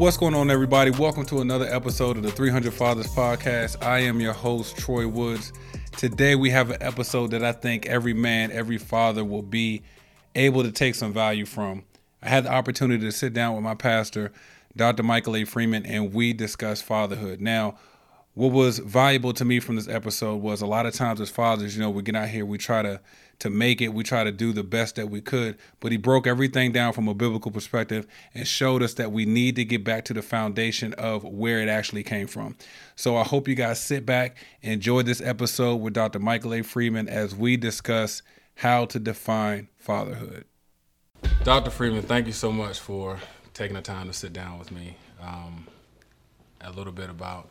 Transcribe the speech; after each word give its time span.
What's 0.00 0.16
going 0.16 0.34
on, 0.34 0.50
everybody? 0.50 0.90
Welcome 0.90 1.26
to 1.26 1.42
another 1.42 1.66
episode 1.66 2.16
of 2.16 2.22
the 2.22 2.30
300 2.30 2.72
Fathers 2.72 3.06
Podcast. 3.08 3.84
I 3.84 3.98
am 3.98 4.18
your 4.18 4.32
host, 4.32 4.78
Troy 4.78 5.06
Woods. 5.06 5.52
Today, 5.94 6.36
we 6.36 6.48
have 6.48 6.70
an 6.70 6.78
episode 6.80 7.32
that 7.32 7.44
I 7.44 7.52
think 7.52 7.84
every 7.84 8.14
man, 8.14 8.50
every 8.50 8.78
father 8.78 9.26
will 9.26 9.42
be 9.42 9.82
able 10.34 10.62
to 10.62 10.72
take 10.72 10.94
some 10.94 11.12
value 11.12 11.44
from. 11.44 11.84
I 12.22 12.30
had 12.30 12.44
the 12.44 12.50
opportunity 12.50 13.04
to 13.04 13.12
sit 13.12 13.34
down 13.34 13.54
with 13.54 13.62
my 13.62 13.74
pastor, 13.74 14.32
Dr. 14.74 15.02
Michael 15.02 15.36
A. 15.36 15.44
Freeman, 15.44 15.84
and 15.84 16.14
we 16.14 16.32
discussed 16.32 16.84
fatherhood. 16.84 17.42
Now, 17.42 17.76
what 18.34 18.52
was 18.52 18.78
valuable 18.78 19.32
to 19.34 19.44
me 19.44 19.60
from 19.60 19.76
this 19.76 19.88
episode 19.88 20.36
was 20.36 20.62
a 20.62 20.66
lot 20.66 20.86
of 20.86 20.94
times 20.94 21.20
as 21.20 21.30
fathers, 21.30 21.76
you 21.76 21.82
know, 21.82 21.90
we 21.90 22.02
get 22.02 22.14
out 22.14 22.28
here, 22.28 22.46
we 22.46 22.58
try 22.58 22.82
to 22.82 23.00
to 23.40 23.48
make 23.48 23.80
it, 23.80 23.88
we 23.94 24.04
try 24.04 24.22
to 24.22 24.30
do 24.30 24.52
the 24.52 24.62
best 24.62 24.96
that 24.96 25.08
we 25.08 25.18
could, 25.20 25.56
but 25.80 25.90
he 25.90 25.96
broke 25.96 26.26
everything 26.26 26.72
down 26.72 26.92
from 26.92 27.08
a 27.08 27.14
biblical 27.14 27.50
perspective 27.50 28.06
and 28.34 28.46
showed 28.46 28.82
us 28.82 28.94
that 28.94 29.12
we 29.12 29.24
need 29.24 29.56
to 29.56 29.64
get 29.64 29.82
back 29.82 30.04
to 30.04 30.12
the 30.12 30.20
foundation 30.20 30.92
of 30.94 31.24
where 31.24 31.60
it 31.60 31.68
actually 31.68 32.02
came 32.02 32.26
from. 32.26 32.54
So 32.96 33.16
I 33.16 33.24
hope 33.24 33.48
you 33.48 33.54
guys 33.54 33.80
sit 33.80 34.04
back, 34.04 34.36
enjoy 34.60 35.04
this 35.04 35.22
episode 35.22 35.76
with 35.76 35.94
Dr. 35.94 36.18
Michael 36.18 36.52
A. 36.52 36.60
Freeman 36.60 37.08
as 37.08 37.34
we 37.34 37.56
discuss 37.56 38.20
how 38.56 38.84
to 38.84 38.98
define 38.98 39.68
fatherhood. 39.78 40.44
Dr. 41.42 41.70
Freeman, 41.70 42.02
thank 42.02 42.26
you 42.26 42.34
so 42.34 42.52
much 42.52 42.78
for 42.78 43.18
taking 43.54 43.74
the 43.74 43.82
time 43.82 44.06
to 44.06 44.12
sit 44.12 44.34
down 44.34 44.58
with 44.58 44.70
me. 44.70 44.96
Um, 45.18 45.66
a 46.60 46.70
little 46.70 46.92
bit 46.92 47.08
about 47.08 47.48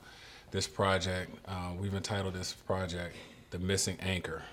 this 0.52 0.68
project. 0.68 1.36
Uh, 1.48 1.72
we've 1.80 1.94
entitled 1.94 2.34
this 2.34 2.54
project 2.54 3.16
The 3.52 3.60
Missing 3.60 3.98
Anchor. 4.02 4.44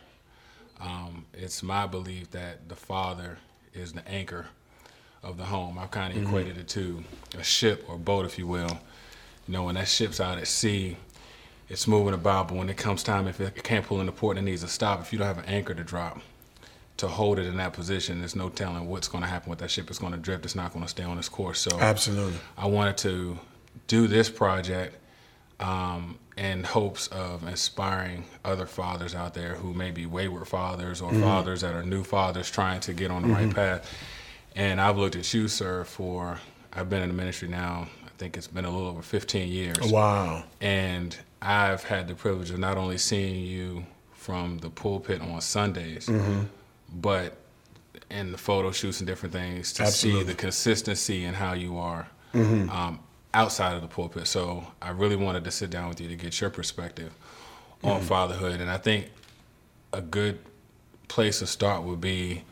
Um, 0.81 1.25
it's 1.33 1.63
my 1.63 1.87
belief 1.87 2.31
that 2.33 2.69
the 2.69 2.77
father 2.77 3.39
is 3.73 3.93
the 3.93 4.07
anchor 4.09 4.47
of 5.23 5.37
the 5.37 5.45
home. 5.45 5.79
I've 5.79 5.91
kind 5.91 6.13
of 6.13 6.19
mm-hmm. 6.19 6.29
equated 6.29 6.59
it 6.59 6.69
to 6.69 7.03
a 7.39 7.43
ship 7.43 7.85
or 7.89 7.97
boat, 7.97 8.25
if 8.25 8.39
you 8.39 8.47
will. 8.47 8.79
You 9.49 9.53
know, 9.55 9.65
when 9.65 9.77
that 9.77 9.89
ship's 9.89 10.21
out 10.21 10.39
at 10.39 10.47
sea, 10.47 10.97
it's 11.69 11.87
moving 11.87 12.15
about, 12.15 12.49
but 12.49 12.57
when 12.57 12.69
it 12.69 12.77
comes 12.77 13.03
time, 13.03 13.27
if 13.27 13.41
it 13.41 13.63
can't 13.65 13.85
pull 13.85 14.01
into 14.01 14.13
port, 14.13 14.37
and 14.37 14.47
it 14.47 14.51
needs 14.51 14.63
to 14.63 14.69
stop. 14.69 15.01
If 15.01 15.13
you 15.13 15.19
don't 15.19 15.27
have 15.27 15.39
an 15.39 15.47
anchor 15.47 15.75
to 15.75 15.83
drop 15.83 16.21
to 16.99 17.09
hold 17.09 17.39
it 17.39 17.47
in 17.47 17.57
that 17.57 17.73
position, 17.73 18.21
there's 18.21 18.37
no 18.37 18.49
telling 18.49 18.89
what's 18.89 19.09
going 19.09 19.23
to 19.23 19.29
happen 19.29 19.51
with 19.51 19.59
that 19.59 19.71
ship. 19.71 19.91
It's 19.91 19.99
going 19.99 20.13
to 20.13 20.19
drift. 20.19 20.45
It's 20.45 20.55
not 20.55 20.73
going 20.73 20.85
to 20.85 20.89
stay 20.89 21.03
on 21.03 21.19
its 21.19 21.29
course. 21.29 21.59
So, 21.61 21.79
absolutely, 21.81 22.39
I 22.57 22.67
wanted 22.67 22.99
to 22.99 23.39
do 23.89 24.07
this 24.07 24.31
project 24.31 24.97
um, 25.61 26.19
in 26.37 26.65
hopes 26.65 27.09
of 27.09 27.47
inspiring 27.47 28.25
other 28.45 28.67
fathers 28.67 29.15
out 29.15 29.35
there 29.35 29.55
who 29.55 29.73
may 29.73 29.91
be 29.91 30.05
wayward 30.07 30.47
fathers 30.47 31.01
or 31.01 31.11
mm-hmm. 31.11 31.23
fathers 31.23 31.63
that 31.63 31.75
are 31.75 31.83
new 31.83 32.05
fathers 32.05 32.51
trying 32.51 32.81
to 32.81 32.93
get 32.93 33.11
on 33.11 33.23
the 33.23 33.29
mm-hmm. 33.29 33.47
right 33.47 33.55
path. 33.55 33.93
And 34.55 34.81
I've 34.81 34.99
looked 34.99 35.17
at 35.17 35.33
you, 35.33 35.49
sir, 35.49 35.85
for 35.85 36.39
I've 36.73 36.91
been 36.91 37.03
in 37.03 37.09
the 37.09 37.15
ministry 37.15 37.49
now. 37.49 37.89
I 38.05 38.09
think 38.19 38.37
it's 38.37 38.47
been 38.47 38.65
a 38.65 38.71
little 38.71 38.89
over 38.89 39.03
15 39.03 39.49
years. 39.49 39.91
Wow. 39.91 40.45
And 40.61 41.17
I've 41.41 41.85
had 41.85 42.09
the 42.09 42.15
privilege 42.15 42.51
of 42.51 42.59
not 42.59 42.77
only 42.77 42.99
seeing 42.99 43.45
you 43.45 43.87
from 44.13 44.59
the 44.59 44.71
pulpit 44.71 45.21
on 45.21 45.41
Sundays, 45.41 46.07
mm-hmm. 46.07 46.45
but 46.95 47.39
in 48.11 48.33
the 48.33 48.39
photo 48.39 48.71
shoots 48.71 49.01
and 49.01 49.07
different 49.07 49.33
things 49.33 49.73
to 49.75 49.83
Absolutely. 49.83 50.21
see 50.21 50.27
the 50.27 50.35
consistency 50.35 51.25
in 51.25 51.35
how 51.35 51.53
you 51.53 51.79
are. 51.79 52.09
Mm-hmm. 52.35 52.71
Um, 52.71 53.01
outside 53.37 53.75
of 53.75 53.83
the 53.83 53.89
pulpit. 53.89 54.27
So 54.27 54.67
I 54.81 54.91
really 54.91 55.15
wanted 55.15 55.45
to 55.45 55.51
sit 55.51 55.69
down 55.69 55.91
with 55.91 56.01
you 56.01 56.09
to 56.09 56.17
get 56.17 56.41
your 56.41 56.49
perspective 56.49 57.13
mm-hmm. 57.79 57.89
on 57.89 58.01
fatherhood. 58.01 58.61
And 58.61 58.71
I 58.71 58.79
think 58.79 59.11
a 59.93 60.01
good 60.01 60.39
place 61.09 61.41
to 61.41 61.47
start 61.47 61.85
would 61.85 62.01
be 62.01 62.43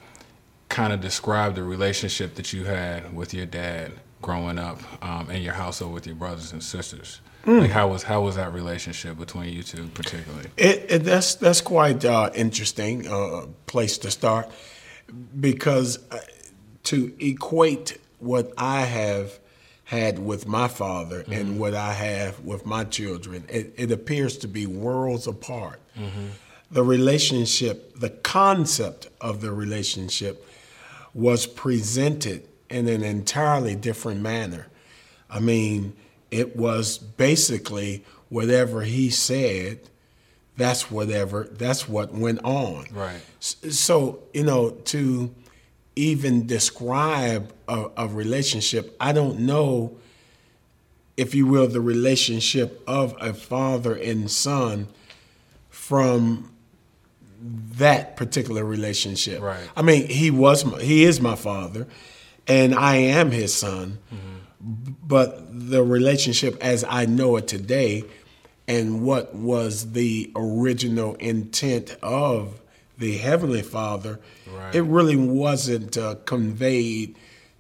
kind 0.68 0.92
of 0.92 1.00
describe 1.00 1.54
the 1.54 1.62
relationship 1.62 2.34
that 2.34 2.52
you 2.52 2.64
had 2.64 3.16
with 3.16 3.32
your 3.32 3.46
dad 3.46 3.92
growing 4.20 4.58
up 4.58 4.78
um, 5.02 5.30
in 5.30 5.42
your 5.42 5.54
household 5.54 5.94
with 5.94 6.06
your 6.06 6.16
brothers 6.16 6.52
and 6.52 6.62
sisters. 6.62 7.20
Mm. 7.46 7.60
Like 7.60 7.70
how 7.70 7.88
was 7.88 8.02
how 8.02 8.22
was 8.22 8.36
that 8.36 8.52
relationship 8.52 9.18
between 9.18 9.52
you 9.52 9.62
two 9.62 9.86
particularly? 9.88 10.48
It, 10.56 10.86
it 10.88 10.98
that's 11.04 11.34
that's 11.34 11.60
quite 11.60 12.04
uh, 12.04 12.30
interesting 12.34 13.06
uh, 13.06 13.46
place 13.66 13.98
to 13.98 14.10
start 14.10 14.50
because 15.40 15.98
uh, 16.10 16.20
to 16.84 17.14
equate 17.20 17.98
what 18.18 18.52
I 18.56 18.80
have 18.82 19.38
had 19.84 20.18
with 20.18 20.46
my 20.46 20.68
father 20.68 21.22
mm-hmm. 21.22 21.32
and 21.32 21.58
what 21.58 21.74
I 21.74 21.92
have 21.92 22.40
with 22.40 22.64
my 22.64 22.84
children. 22.84 23.44
It, 23.48 23.74
it 23.76 23.92
appears 23.92 24.38
to 24.38 24.48
be 24.48 24.66
worlds 24.66 25.26
apart. 25.26 25.80
Mm-hmm. 25.98 26.28
The 26.70 26.82
relationship, 26.82 27.98
the 27.98 28.10
concept 28.10 29.08
of 29.20 29.40
the 29.40 29.52
relationship 29.52 30.48
was 31.12 31.46
presented 31.46 32.48
in 32.70 32.88
an 32.88 33.04
entirely 33.04 33.76
different 33.76 34.20
manner. 34.20 34.66
I 35.30 35.40
mean, 35.40 35.94
it 36.30 36.56
was 36.56 36.98
basically 36.98 38.04
whatever 38.28 38.82
he 38.82 39.10
said, 39.10 39.78
that's 40.56 40.90
whatever, 40.90 41.44
that's 41.50 41.88
what 41.88 42.12
went 42.12 42.42
on. 42.42 42.86
Right. 42.92 43.20
So, 43.40 44.22
you 44.32 44.44
know, 44.44 44.70
to 44.70 45.34
even 45.96 46.46
describe 46.46 47.52
a, 47.68 47.86
a, 47.96 48.08
relationship. 48.08 48.96
I 49.00 49.12
don't 49.12 49.40
know, 49.40 49.96
if 51.16 51.34
you 51.34 51.46
will, 51.46 51.68
the 51.68 51.80
relationship 51.80 52.82
of 52.86 53.14
a 53.20 53.32
father 53.32 53.94
and 53.94 54.30
son 54.30 54.88
from 55.70 56.50
that 57.42 58.16
particular 58.16 58.64
relationship. 58.64 59.40
Right. 59.40 59.68
I 59.76 59.82
mean, 59.82 60.08
he 60.08 60.30
was 60.30 60.64
my, 60.64 60.80
he 60.80 61.04
is 61.04 61.20
my 61.20 61.36
father, 61.36 61.86
and 62.46 62.74
I 62.74 62.96
am 62.96 63.30
his 63.30 63.54
son. 63.54 63.98
Mm-hmm. 64.12 64.92
But 65.06 65.68
the 65.68 65.82
relationship 65.82 66.56
as 66.62 66.84
I 66.88 67.04
know 67.04 67.36
it 67.36 67.46
today, 67.46 68.04
and 68.66 69.02
what 69.02 69.34
was 69.34 69.92
the 69.92 70.32
original 70.34 71.16
intent 71.16 71.96
of 72.02 72.60
the 72.98 73.16
Heavenly 73.18 73.62
Father, 73.62 74.20
right. 74.50 74.74
it 74.74 74.82
really 74.82 75.16
wasn't 75.16 75.96
uh, 75.96 76.16
conveyed 76.24 77.16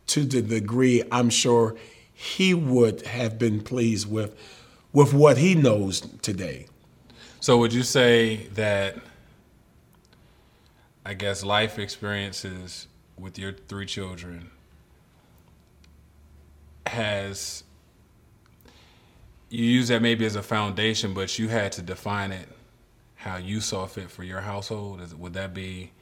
to 0.06 0.24
the 0.24 0.42
degree 0.42 1.02
I'm 1.10 1.30
sure 1.30 1.76
he 2.12 2.54
would 2.54 3.02
have 3.06 3.38
been 3.38 3.60
pleased 3.60 4.10
with 4.10 4.36
with 4.92 5.12
what 5.12 5.36
he 5.36 5.56
knows 5.56 6.00
today. 6.22 6.66
So 7.40 7.58
would 7.58 7.72
you 7.72 7.82
say 7.82 8.46
that 8.54 8.96
I 11.04 11.14
guess 11.14 11.42
life 11.42 11.78
experiences 11.78 12.86
with 13.18 13.38
your 13.38 13.52
three 13.52 13.86
children 13.86 14.50
has 16.86 17.64
you 19.50 19.64
use 19.64 19.88
that 19.88 20.02
maybe 20.02 20.24
as 20.24 20.36
a 20.36 20.42
foundation, 20.42 21.14
but 21.14 21.38
you 21.38 21.48
had 21.48 21.72
to 21.72 21.82
define 21.82 22.32
it 22.32 22.48
how 23.24 23.38
you 23.38 23.58
saw 23.60 23.86
fit 23.86 24.10
for 24.10 24.22
your 24.22 24.42
household? 24.42 25.00
Is, 25.00 25.14
would 25.14 25.32
that 25.32 25.54
be 25.54 25.92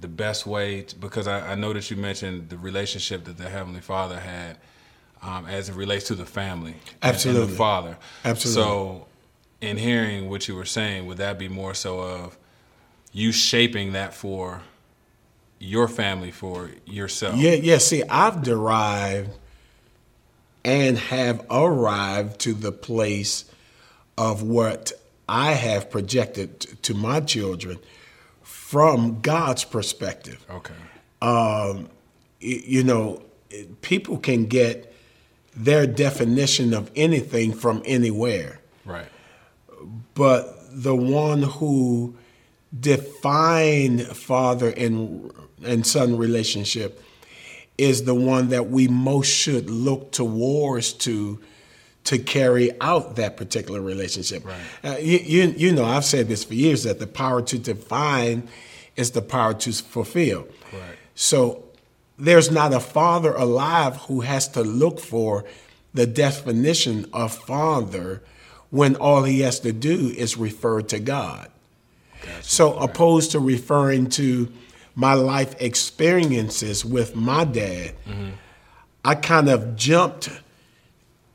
the 0.00 0.08
best 0.08 0.46
way? 0.46 0.82
To, 0.82 0.96
because 0.96 1.28
I, 1.28 1.52
I, 1.52 1.54
know 1.56 1.74
that 1.74 1.90
you 1.90 1.96
mentioned 1.98 2.48
the 2.48 2.56
relationship 2.56 3.24
that 3.24 3.36
the 3.36 3.50
Heavenly 3.50 3.82
Father 3.82 4.18
had 4.18 4.56
um, 5.22 5.44
as 5.44 5.68
it 5.68 5.74
relates 5.74 6.06
to 6.06 6.14
the 6.14 6.24
family. 6.24 6.76
Absolutely. 7.02 7.42
And, 7.42 7.48
and 7.48 7.52
the 7.52 7.58
Father. 7.58 7.98
Absolutely. 8.24 8.62
So, 8.62 9.06
in 9.60 9.76
hearing 9.76 10.30
what 10.30 10.48
you 10.48 10.54
were 10.54 10.64
saying, 10.64 11.06
would 11.06 11.18
that 11.18 11.38
be 11.38 11.48
more 11.48 11.74
so 11.74 12.00
of 12.00 12.38
you 13.12 13.30
shaping 13.30 13.92
that 13.92 14.14
for 14.14 14.62
your 15.58 15.86
family, 15.86 16.30
for 16.30 16.70
yourself? 16.86 17.36
Yeah, 17.36 17.52
yeah. 17.52 17.76
See, 17.76 18.02
I've 18.04 18.42
derived 18.42 19.30
and 20.64 20.96
have 20.96 21.44
arrived 21.50 22.40
to 22.40 22.54
the 22.54 22.72
place 22.72 23.44
of 24.16 24.42
what 24.42 24.92
I 25.28 25.52
have 25.52 25.90
projected 25.90 26.60
to 26.82 26.94
my 26.94 27.20
children 27.20 27.78
from 28.42 29.20
God's 29.20 29.64
perspective. 29.64 30.44
Okay. 30.50 30.74
Um, 31.22 31.88
you 32.40 32.84
know, 32.84 33.22
people 33.80 34.18
can 34.18 34.46
get 34.46 34.94
their 35.56 35.86
definition 35.86 36.74
of 36.74 36.90
anything 36.94 37.52
from 37.52 37.82
anywhere. 37.84 38.60
Right. 38.84 39.08
But 40.14 40.58
the 40.70 40.94
one 40.94 41.42
who 41.42 42.16
defined 42.78 44.02
father 44.08 44.70
and 44.70 45.32
and 45.62 45.86
son 45.86 46.18
relationship 46.18 47.02
is 47.78 48.04
the 48.04 48.14
one 48.14 48.48
that 48.48 48.68
we 48.68 48.88
most 48.88 49.28
should 49.28 49.70
look 49.70 50.12
towards 50.12 50.92
to 50.92 51.40
to 52.04 52.18
carry 52.18 52.70
out 52.80 53.16
that 53.16 53.36
particular 53.36 53.80
relationship. 53.80 54.44
Right. 54.44 54.56
Uh, 54.84 54.96
you, 54.98 55.18
you, 55.18 55.54
you 55.56 55.72
know, 55.72 55.84
I've 55.84 56.04
said 56.04 56.28
this 56.28 56.44
for 56.44 56.54
years 56.54 56.84
that 56.84 56.98
the 56.98 57.06
power 57.06 57.42
to 57.42 57.58
define 57.58 58.48
is 58.94 59.12
the 59.12 59.22
power 59.22 59.54
to 59.54 59.72
fulfill. 59.72 60.46
Right. 60.72 60.96
So 61.14 61.64
there's 62.18 62.50
not 62.50 62.72
a 62.72 62.80
father 62.80 63.32
alive 63.32 63.96
who 63.96 64.20
has 64.20 64.48
to 64.48 64.62
look 64.62 65.00
for 65.00 65.44
the 65.94 66.06
definition 66.06 67.06
of 67.12 67.34
father 67.34 68.22
when 68.70 68.96
all 68.96 69.22
he 69.22 69.40
has 69.40 69.60
to 69.60 69.72
do 69.72 70.12
is 70.16 70.36
refer 70.36 70.82
to 70.82 70.98
God. 70.98 71.50
so 72.42 72.74
right. 72.74 72.90
opposed 72.90 73.30
to 73.32 73.40
referring 73.40 74.08
to 74.10 74.52
my 74.94 75.14
life 75.14 75.54
experiences 75.60 76.84
with 76.84 77.16
my 77.16 77.44
dad, 77.44 77.94
mm-hmm. 78.06 78.30
I 79.04 79.14
kind 79.14 79.48
of 79.48 79.76
jumped 79.76 80.30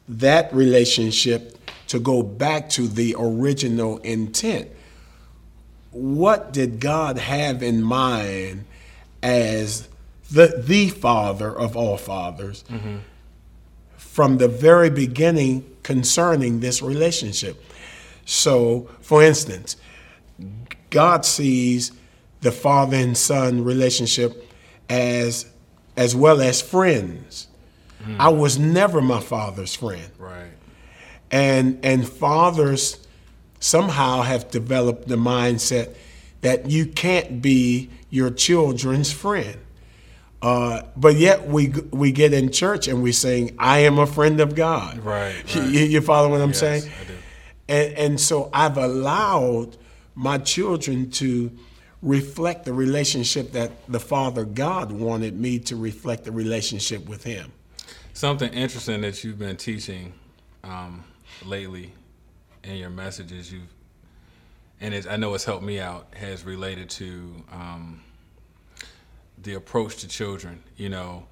that 0.09 0.53
relationship 0.53 1.57
to 1.88 2.00
go 2.00 2.23
back 2.23 2.69
to 2.69 2.88
the 2.88 3.15
original 3.17 4.00
intent. 4.00 4.69
What 5.91 6.51
did 6.51 6.79
God 6.79 7.17
have 7.17 7.63
in 7.63 7.81
mind 7.81 8.65
as 9.23 9.88
the 10.31 10.61
the 10.63 10.89
father 10.89 11.56
of 11.56 11.75
all 11.75 11.97
fathers 11.97 12.63
mm-hmm. 12.69 12.97
from 13.97 14.38
the 14.38 14.47
very 14.47 14.89
beginning 14.89 15.65
concerning 15.83 16.59
this 16.59 16.81
relationship? 16.81 17.63
So, 18.25 18.89
for 19.01 19.23
instance, 19.23 19.75
God 20.89 21.25
sees 21.25 21.91
the 22.41 22.51
father 22.51 22.97
and 22.97 23.17
son 23.17 23.63
relationship 23.63 24.47
as 24.89 25.47
as 25.97 26.15
well 26.15 26.41
as 26.41 26.62
friends. 26.62 27.47
Mm. 28.04 28.19
I 28.19 28.30
was 28.30 28.57
never 28.57 29.01
my 29.01 29.19
father's 29.19 29.75
friend. 29.75 30.10
Right. 30.18 30.51
And 31.31 31.80
and 31.84 32.07
fathers 32.07 33.06
somehow 33.60 34.22
have 34.22 34.50
developed 34.51 35.07
the 35.07 35.16
mindset 35.16 35.96
that 36.42 36.69
you 36.69 36.86
can't 36.86 37.42
be 37.42 37.90
your 38.10 38.31
children's 38.31 39.12
friend. 39.12 39.57
Uh, 40.42 40.84
but 40.96 41.16
yet 41.16 41.48
we 41.48 41.69
we 41.92 42.12
get 42.12 42.34
in 42.34 42.50
church 42.51 42.88
and 42.88 43.04
we 43.04 43.12
sing, 43.12 43.56
"I 43.60 43.80
am 43.80 44.00
a 44.00 44.07
friend 44.07 44.40
of 44.40 44.56
God." 44.56 45.00
Right. 45.00 45.36
right. 45.56 45.56
You, 45.69 45.81
you, 45.81 46.01
follow 46.01 46.30
what 46.30 46.42
I'm 46.42 46.50
yes, 46.50 46.60
saying? 46.60 46.84
I 46.84 47.04
do. 47.04 47.13
And 47.68 47.94
and 47.98 48.19
so 48.19 48.50
I've 48.54 48.78
allowed 48.78 49.75
my 50.16 50.38
children 50.38 51.12
to 51.12 51.51
reflect 52.01 52.63
the 52.63 52.72
relationship 52.74 53.51
that 53.51 53.72
the 53.90 54.00
Father 54.00 54.46
God 54.46 54.92
wanted 54.92 55.38
me 55.38 55.60
to 55.60 55.75
reflect 55.75 56.24
the 56.24 56.31
relationship 56.31 57.07
with 57.10 57.25
Him. 57.25 57.51
Something 58.13 58.53
interesting 58.53 59.01
that 59.01 59.23
you've 59.23 59.39
been 59.39 59.56
teaching 59.56 60.13
um, 60.63 61.03
lately 61.45 61.94
in 62.63 62.75
your 62.75 62.89
messages, 62.89 63.51
you've 63.51 63.73
and 64.81 65.07
I 65.09 65.17
know 65.17 65.33
it's 65.33 65.44
helped 65.44 65.63
me 65.63 65.79
out, 65.79 66.07
has 66.15 66.45
related 66.45 66.89
to 66.91 67.44
um, 67.51 68.01
the 69.41 69.56
approach 69.56 69.97
to 69.97 70.07
children. 70.07 70.63
You 70.77 70.89
know, 70.89 71.25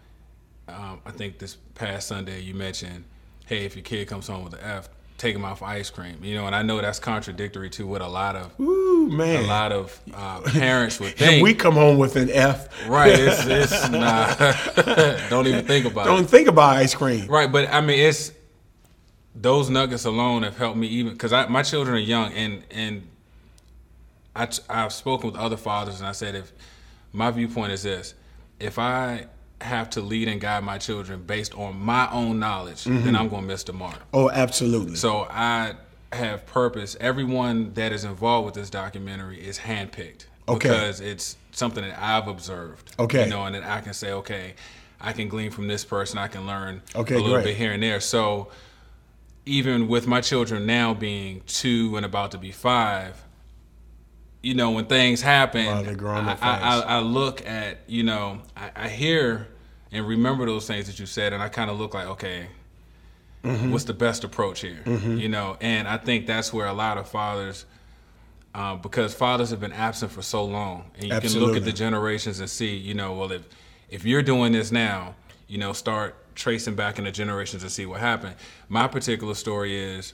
um, 0.67 0.99
I 1.05 1.11
think 1.11 1.39
this 1.39 1.55
past 1.75 2.09
Sunday 2.09 2.41
you 2.41 2.53
mentioned, 2.53 3.05
hey, 3.45 3.65
if 3.65 3.75
your 3.75 3.83
kid 3.83 4.07
comes 4.07 4.27
home 4.27 4.43
with 4.43 4.53
an 4.53 4.59
F, 4.61 4.89
take 5.17 5.33
them 5.33 5.43
out 5.45 5.59
for 5.59 5.65
ice 5.65 5.89
cream. 5.89 6.23
You 6.23 6.35
know, 6.35 6.45
and 6.45 6.55
I 6.55 6.61
know 6.61 6.79
that's 6.81 6.99
contradictory 6.99 7.69
to 7.71 7.87
what 7.87 8.01
a 8.01 8.07
lot 8.07 8.35
of 8.35 8.59
Ooh, 8.59 9.09
man. 9.09 9.43
a 9.43 9.47
lot 9.47 9.71
of 9.71 9.99
uh, 10.13 10.41
parents 10.41 10.99
would 10.99 11.15
think. 11.17 11.43
we 11.43 11.53
come 11.53 11.73
home 11.73 11.97
with 11.97 12.15
an 12.15 12.29
F. 12.29 12.69
right? 12.87 13.11
It's, 13.13 13.45
it's 13.73 13.89
nah. 13.89 14.33
Don't 15.29 15.47
even 15.47 15.65
think 15.65 15.85
about 15.85 16.05
Don't 16.05 16.23
it. 16.23 16.29
think 16.29 16.47
about 16.47 16.75
ice 16.77 16.93
cream. 16.93 17.27
Right, 17.27 17.51
but 17.51 17.67
I 17.69 17.81
mean, 17.81 17.99
it's 17.99 18.31
those 19.35 19.69
nuggets 19.69 20.05
alone 20.05 20.43
have 20.43 20.57
helped 20.57 20.77
me 20.77 20.87
even 20.87 21.13
because 21.13 21.31
my 21.49 21.63
children 21.63 21.95
are 21.95 21.99
young 21.99 22.33
and 22.33 22.63
and 22.71 23.07
I 24.35 24.47
I've 24.69 24.93
spoken 24.93 25.31
with 25.31 25.39
other 25.39 25.57
fathers 25.57 25.99
and 25.99 26.07
I 26.07 26.11
said 26.11 26.35
if 26.35 26.51
my 27.13 27.31
viewpoint 27.31 27.71
is 27.71 27.83
this, 27.83 28.13
if 28.59 28.79
I 28.79 29.27
have 29.61 29.89
to 29.91 30.01
lead 30.01 30.27
and 30.27 30.39
guide 30.39 30.63
my 30.63 30.77
children 30.77 31.23
based 31.23 31.55
on 31.55 31.79
my 31.79 32.09
own 32.11 32.39
knowledge, 32.39 32.83
mm-hmm. 32.83 33.05
then 33.05 33.15
I'm 33.15 33.29
going 33.29 33.41
to 33.41 33.47
miss 33.47 33.63
the 33.63 33.73
mark. 33.73 33.97
Oh, 34.13 34.29
absolutely. 34.29 34.95
So 34.95 35.27
I 35.29 35.73
have 36.13 36.45
purpose. 36.45 36.95
Everyone 36.99 37.73
that 37.73 37.91
is 37.91 38.03
involved 38.03 38.45
with 38.45 38.55
this 38.55 38.69
documentary 38.69 39.39
is 39.39 39.59
handpicked 39.59 40.25
okay. 40.47 40.69
because 40.69 40.99
it's 40.99 41.37
something 41.51 41.83
that 41.83 42.01
I've 42.01 42.27
observed. 42.27 42.95
Okay. 42.99 43.23
You 43.23 43.29
know, 43.29 43.45
and 43.45 43.55
that 43.55 43.63
I 43.63 43.81
can 43.81 43.93
say, 43.93 44.11
okay, 44.11 44.53
I 45.01 45.13
can 45.13 45.27
glean 45.27 45.51
from 45.51 45.67
this 45.67 45.83
person. 45.83 46.17
I 46.17 46.27
can 46.27 46.45
learn 46.45 46.81
okay, 46.95 47.15
a 47.15 47.17
little 47.17 47.33
great. 47.33 47.45
bit 47.45 47.57
here 47.57 47.71
and 47.71 47.81
there. 47.81 47.99
So 47.99 48.49
even 49.45 49.87
with 49.87 50.07
my 50.07 50.21
children 50.21 50.65
now 50.65 50.93
being 50.93 51.41
two 51.47 51.95
and 51.97 52.05
about 52.05 52.31
to 52.31 52.37
be 52.37 52.51
five, 52.51 53.23
you 54.41 54.53
know, 54.53 54.71
when 54.71 54.85
things 54.85 55.21
happen, 55.21 55.67
I, 55.67 56.37
I, 56.41 56.79
I, 56.79 56.99
look 56.99 57.45
at, 57.45 57.79
you 57.87 58.03
know, 58.03 58.41
I, 58.55 58.71
I, 58.75 58.87
hear 58.87 59.47
and 59.91 60.07
remember 60.07 60.45
those 60.45 60.67
things 60.67 60.87
that 60.87 60.99
you 60.99 61.05
said, 61.05 61.33
and 61.33 61.41
I 61.41 61.49
kind 61.49 61.69
of 61.69 61.79
look 61.79 61.93
like, 61.93 62.07
okay, 62.07 62.47
mm-hmm. 63.43 63.71
what's 63.71 63.85
the 63.85 63.93
best 63.93 64.23
approach 64.23 64.61
here? 64.61 64.81
Mm-hmm. 64.85 65.17
You 65.17 65.29
know, 65.29 65.57
and 65.59 65.87
I 65.87 65.97
think 65.97 66.27
that's 66.27 66.53
where 66.53 66.67
a 66.67 66.73
lot 66.73 66.97
of 66.97 67.09
fathers, 67.09 67.65
uh, 68.53 68.75
because 68.75 69.13
fathers 69.13 69.49
have 69.49 69.59
been 69.59 69.73
absent 69.73 70.11
for 70.11 70.21
so 70.21 70.45
long, 70.45 70.91
and 70.95 71.05
you 71.05 71.13
Absolutely. 71.13 71.39
can 71.39 71.47
look 71.47 71.57
at 71.57 71.65
the 71.65 71.73
generations 71.77 72.39
and 72.39 72.49
see, 72.49 72.75
you 72.75 72.93
know, 72.93 73.13
well, 73.13 73.31
if 73.31 73.43
if 73.89 74.05
you're 74.05 74.23
doing 74.23 74.51
this 74.51 74.71
now, 74.71 75.15
you 75.47 75.57
know, 75.57 75.73
start 75.73 76.15
tracing 76.35 76.75
back 76.75 76.99
in 76.99 77.05
the 77.05 77.11
generations 77.11 77.63
and 77.63 77.71
see 77.71 77.85
what 77.85 77.99
happened. 77.99 78.35
My 78.69 78.87
particular 78.87 79.33
story 79.33 79.75
is, 79.75 80.13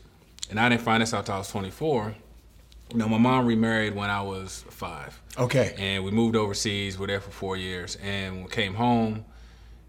and 0.50 0.60
I 0.60 0.70
didn't 0.70 0.82
find 0.82 1.02
this 1.02 1.14
out 1.14 1.22
until 1.22 1.36
I 1.36 1.38
was 1.40 1.50
24 1.50 2.16
know, 2.94 3.08
my 3.08 3.18
mom 3.18 3.46
remarried 3.46 3.96
when 3.96 4.10
I 4.10 4.22
was 4.22 4.66
five. 4.70 5.20
Okay. 5.38 5.76
And 5.78 6.04
we 6.04 6.12
moved 6.12 6.36
overseas. 6.36 6.98
We 6.98 7.06
are 7.06 7.08
there 7.08 7.22
for 7.22 7.32
four 7.32 7.58
years, 7.58 7.98
and 8.04 8.44
we 8.44 8.50
came 8.50 8.74
home. 8.76 9.26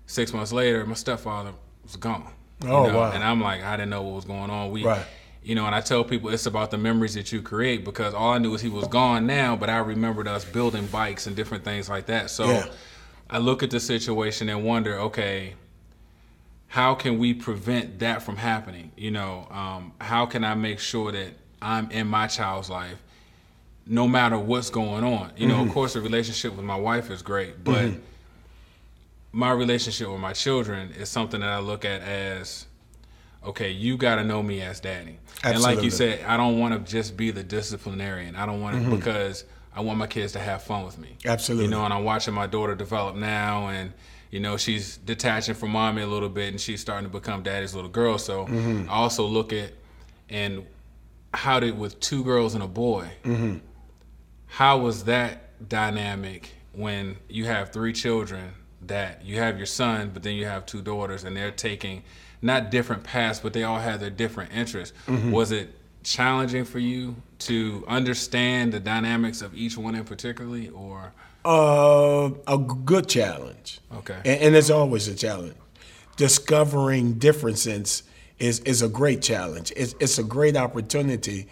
Six 0.07 0.33
months 0.33 0.53
later, 0.53 0.85
my 0.87 0.95
stepfather 0.95 1.53
was 1.83 1.97
gone. 1.97 2.33
Oh 2.63 2.87
you 2.87 2.93
know? 2.93 2.99
wow! 2.99 3.13
And 3.13 3.23
I'm 3.23 3.41
like, 3.41 3.63
I 3.63 3.77
didn't 3.77 3.91
know 3.91 4.03
what 4.03 4.17
was 4.17 4.25
going 4.25 4.51
on. 4.51 4.71
We, 4.71 4.85
right. 4.85 5.05
you 5.43 5.55
know, 5.55 5.67
and 5.67 5.75
I 5.75 5.81
tell 5.81 6.05
people 6.05 6.31
it's 6.31 6.47
about 6.47 6.71
the 6.71 6.79
memories 6.79 7.15
that 7.15 7.33
you 7.33 7.43
create 7.43 7.85
because 7.85 8.15
all 8.15 8.33
I 8.33 8.39
knew 8.39 8.55
is 8.55 8.61
he 8.61 8.69
was 8.69 8.87
gone 8.89 9.27
now, 9.27 9.57
but 9.57 9.69
I 9.71 9.79
remembered 9.79 10.29
us 10.29 10.45
building 10.45 10.87
bikes 10.87 11.27
and 11.27 11.35
different 11.35 11.65
things 11.65 11.89
like 11.89 12.07
that. 12.07 12.31
So 12.31 12.47
Yeah. 12.47 12.67
I 13.29 13.39
look 13.39 13.63
at 13.63 13.71
the 13.71 13.81
situation 13.81 14.49
and 14.49 14.65
wonder, 14.65 14.99
okay, 14.99 15.55
how 16.69 16.95
can 16.95 17.19
we 17.19 17.33
prevent 17.35 18.01
that 18.01 18.23
from 18.23 18.37
happening? 18.37 18.93
You 18.97 19.11
know, 19.11 19.49
um, 19.51 19.93
how 20.01 20.27
can 20.27 20.45
I 20.45 20.55
make 20.55 20.79
sure 20.79 21.13
that 21.13 21.33
I'm 21.65 21.91
in 21.91 22.07
my 22.07 22.27
child's 22.27 22.69
life, 22.71 22.99
no 23.87 24.07
matter 24.07 24.39
what's 24.39 24.71
going 24.71 25.03
on. 25.05 25.33
You 25.37 25.47
know, 25.49 25.55
Mm-hmm. 25.57 25.69
of 25.69 25.75
course, 25.75 25.95
the 25.95 26.01
relationship 26.01 26.55
with 26.55 26.65
my 26.65 26.77
wife 26.77 27.11
is 27.11 27.23
great, 27.23 27.65
but 27.65 27.91
my 29.33 29.51
relationship 29.51 30.09
with 30.09 30.21
my 30.21 30.33
children 30.33 30.93
is 30.93 31.09
something 31.09 31.41
that 31.41 31.49
I 31.51 31.59
look 31.59 31.85
at 31.85 32.03
as 32.03 32.67
okay, 33.45 33.71
you 33.71 33.99
got 33.99 34.15
to 34.17 34.25
know 34.25 34.43
me 34.43 34.63
as 34.63 34.81
daddy. 34.81 35.19
And 35.43 35.61
like 35.61 35.83
you 35.83 35.91
said, 35.91 36.25
I 36.25 36.39
don't 36.39 36.59
want 36.59 36.73
to 36.87 36.91
just 36.91 37.15
be 37.15 37.31
the 37.31 37.43
disciplinarian. 37.43 38.37
I 38.37 38.47
don't 38.47 38.63
want 38.63 38.83
to 38.83 38.97
because 38.97 39.45
I 39.77 39.81
want 39.83 39.99
my 39.99 40.07
kids 40.07 40.33
to 40.33 40.39
have 40.39 40.63
fun 40.63 40.85
with 40.87 40.97
me. 40.99 41.17
Mm-hmm. 41.19 41.29
Absolutely. 41.29 41.65
You 41.67 41.71
know, 41.73 41.85
and 41.85 41.93
I'm 41.93 42.05
watching 42.05 42.33
my 42.33 42.47
daughter 42.47 42.75
develop 42.75 43.17
now 43.17 43.69
and 43.69 43.93
you 44.31 44.41
know, 44.41 44.57
she's 44.57 44.97
detaching 44.97 45.55
from 45.55 45.71
mommy 45.71 46.03
a 46.03 46.07
little 46.07 46.29
bit 46.31 46.49
and 46.49 46.61
she's 46.61 46.81
starting 46.81 47.09
to 47.09 47.13
become 47.13 47.43
daddy's 47.43 47.75
little 47.75 47.91
girl. 47.91 48.17
So 48.19 48.47
Mm-hmm. 48.47 48.89
I 48.89 48.95
also 48.95 49.27
look 49.27 49.53
at 49.53 49.73
and 50.31 50.65
how 51.35 51.61
did 51.61 51.79
with 51.79 51.99
two 52.01 52.23
girls 52.25 52.55
and 52.55 52.63
a 52.63 52.67
boy, 52.69 53.09
Mm-hmm. 53.25 53.59
how 54.47 54.79
was 54.79 55.05
that 55.05 55.69
dynamic 55.69 56.51
when 56.73 57.17
you 57.29 57.45
have 57.47 57.73
three 57.73 57.93
children 57.93 58.53
that 58.87 59.25
you 59.25 59.39
have 59.39 59.57
your 59.57 59.67
son, 59.67 60.11
but 60.13 60.23
then 60.23 60.35
you 60.35 60.47
have 60.47 60.67
two 60.67 60.83
daughters 60.83 61.25
and 61.25 61.37
they're 61.37 61.51
taking 61.51 62.03
not 62.43 62.71
different 62.71 63.03
paths, 63.05 63.41
but 63.41 63.53
they 63.53 63.63
all 63.63 63.79
have 63.79 64.01
their 64.01 64.11
different 64.11 64.53
interests. 64.53 64.97
Mm-hmm. 65.07 65.31
Was 65.31 65.51
it 65.53 65.71
challenging 66.03 66.65
for 66.65 66.79
you 66.79 67.17
to 67.39 67.83
understand 67.89 68.73
the 68.73 68.81
dynamics 68.81 69.41
of 69.41 69.55
each 69.55 69.79
one 69.79 69.95
in 69.95 70.05
particularly 70.05 70.69
or 70.69 71.13
Uh, 71.47 72.31
a 72.47 72.59
good 72.59 73.09
challenge. 73.09 73.81
Okay. 73.97 74.17
And, 74.25 74.41
and 74.43 74.57
it's 74.57 74.69
always 74.71 75.09
a 75.09 75.15
challenge. 75.15 75.55
Discovering 76.17 77.15
differences 77.15 78.03
is, 78.45 78.61
is 78.61 78.83
a 78.83 78.89
great 78.89 79.23
challenge. 79.23 79.73
It's, 79.77 79.95
it's 80.01 80.19
a 80.19 80.25
great 80.25 80.57
opportunity 80.57 81.47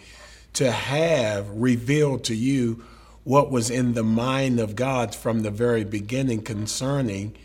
to 0.53 0.71
have 0.71 1.49
revealed 1.49 2.23
to 2.25 2.35
you 2.35 2.83
what 3.23 3.51
was 3.51 3.69
in 3.69 3.93
the 3.93 4.03
mind 4.03 4.59
of 4.59 4.75
God 4.75 5.15
from 5.15 5.41
the 5.41 5.51
very 5.51 5.83
beginning 5.83 6.41
concerning 6.43 7.35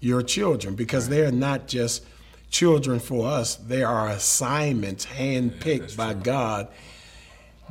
your 0.00 0.22
children, 0.22 0.74
because 0.74 1.08
they 1.08 1.24
are 1.24 1.32
not 1.32 1.68
just 1.68 2.04
children 2.50 3.00
for 3.00 3.28
us, 3.28 3.56
they 3.56 3.82
are 3.82 4.08
assignments 4.08 5.06
handpicked 5.06 5.96
by 5.96 6.12
God 6.12 6.68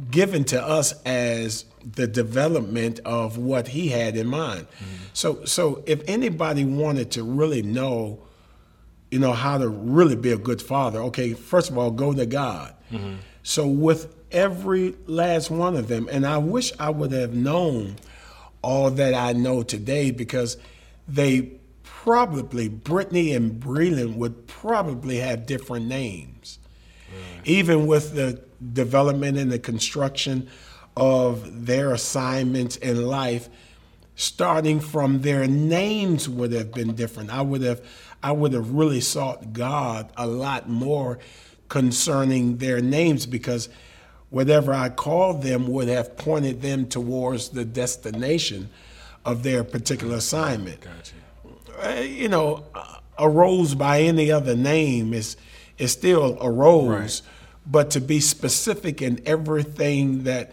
given 0.09 0.43
to 0.45 0.59
us 0.61 0.93
as 1.03 1.65
the 1.95 2.07
development 2.07 3.00
of 3.05 3.38
what 3.38 3.67
he 3.67 3.89
had 3.89 4.15
in 4.15 4.27
mind. 4.27 4.65
Mm-hmm. 4.67 5.05
So 5.13 5.45
so 5.45 5.83
if 5.85 6.01
anybody 6.07 6.65
wanted 6.65 7.11
to 7.11 7.23
really 7.23 7.61
know 7.61 8.19
you 9.12 9.20
know 9.20 9.34
how 9.34 9.58
to 9.58 9.68
really 9.68 10.15
be 10.15 10.32
a 10.32 10.38
good 10.38 10.62
father, 10.62 11.00
okay, 11.03 11.34
first 11.34 11.70
of 11.70 11.77
all 11.77 11.91
go 11.91 12.13
to 12.13 12.25
God. 12.25 12.74
Mm-hmm. 12.91 13.15
So 13.44 13.68
with 13.68 14.15
every 14.32 14.96
last 15.06 15.51
one 15.51 15.75
of 15.75 15.88
them 15.89 16.08
and 16.12 16.25
I 16.25 16.38
wish 16.38 16.72
I 16.80 16.89
would 16.89 17.12
have 17.12 17.34
known 17.34 17.98
all 18.62 18.89
that 18.91 19.13
I 19.13 19.34
know 19.34 19.63
today 19.63 20.12
because 20.12 20.58
they 21.08 21.51
probably 21.84 22.70
Brittany 22.70 23.34
and 23.34 23.62
Breland 23.62 24.15
would 24.15 24.48
probably 24.48 25.18
have 25.18 25.46
different 25.46 25.88
names. 25.88 26.60
Even 27.44 27.88
with 27.88 28.15
the 28.15 28.41
development 28.72 29.38
and 29.38 29.51
the 29.51 29.60
construction 29.60 30.48
of 30.96 31.65
their 31.65 31.91
assignments 31.94 32.77
in 32.77 33.06
life 33.06 33.50
starting 34.15 34.80
from 34.80 35.22
their 35.22 35.48
names 35.48 36.30
would 36.30 36.51
have 36.51 36.72
been 36.74 36.94
different. 36.94 37.32
I 37.32 37.41
would 37.41 37.62
have 37.63 37.82
i 38.23 38.31
would 38.31 38.53
have 38.53 38.71
really 38.71 39.01
sought 39.01 39.53
god 39.53 40.09
a 40.17 40.27
lot 40.27 40.67
more 40.69 41.19
concerning 41.69 42.57
their 42.57 42.81
names 42.81 43.25
because 43.25 43.69
whatever 44.29 44.73
I 44.73 44.89
called 44.89 45.41
them 45.41 45.67
would 45.67 45.87
have 45.87 46.17
pointed 46.17 46.61
them 46.61 46.85
towards 46.87 47.49
the 47.49 47.63
destination 47.65 48.69
of 49.23 49.43
their 49.43 49.63
particular 49.63 50.17
assignment. 50.17 50.81
Gotcha. 50.81 51.97
Uh, 51.97 52.01
you 52.01 52.27
know, 52.27 52.65
a 53.17 53.29
rose 53.29 53.73
by 53.75 54.01
any 54.01 54.31
other 54.31 54.55
name 54.55 55.13
is 55.13 55.37
is 55.77 55.91
still 55.93 56.37
a 56.41 56.51
rose, 56.51 56.89
Right. 56.89 57.21
but 57.65 57.89
to 57.91 58.01
be 58.01 58.19
specific 58.19 59.01
in 59.01 59.21
everything 59.25 60.23
that 60.23 60.51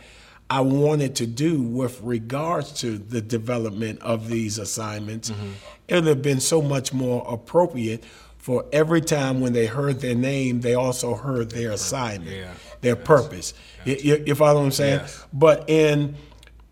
I 0.51 0.61
wanted 0.63 1.15
to 1.17 1.27
do 1.27 1.61
with 1.61 2.01
regards 2.01 2.73
to 2.81 2.97
the 2.97 3.21
development 3.21 4.01
of 4.01 4.29
these 4.29 4.59
assignments, 4.59 5.31
Mm-hmm. 5.31 5.51
it 5.89 5.95
would 5.97 6.07
have 6.07 6.23
been 6.23 6.41
so 6.41 6.63
much 6.63 6.93
more 6.93 7.25
appropriate 7.29 8.03
for 8.39 8.65
every 8.73 9.03
time 9.03 9.41
when 9.41 9.53
they 9.53 9.67
heard 9.67 10.01
their 10.01 10.15
name, 10.15 10.61
they 10.63 10.75
also 10.75 11.15
heard 11.15 11.51
their 11.51 11.73
assignment, 11.73 12.35
Yeah. 12.35 12.55
their 12.81 12.97
purpose. 12.97 13.53
You, 13.85 13.97
you, 13.97 14.25
you 14.29 14.35
follow 14.35 14.61
what 14.61 14.67
I'm 14.67 14.71
saying? 14.73 15.01
Yes. 15.01 15.27
But 15.35 15.69
in 15.69 16.15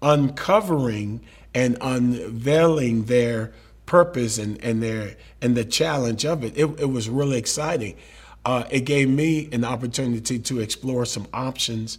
uncovering 0.00 1.20
and 1.54 1.76
unveiling 1.80 3.04
their 3.04 3.52
purpose 3.84 4.38
and, 4.38 4.62
and 4.64 4.82
their 4.82 5.16
and 5.42 5.56
the 5.56 5.64
challenge 5.64 6.24
of 6.24 6.42
it, 6.44 6.56
it, 6.56 6.80
it 6.80 6.90
was 6.90 7.08
really 7.08 7.36
exciting. 7.38 7.96
Uh, 8.46 8.64
it 8.70 8.82
gave 8.82 9.08
me 9.10 9.48
an 9.50 9.64
opportunity 9.64 10.38
to 10.38 10.60
explore 10.60 11.04
some 11.04 11.26
options 11.34 11.98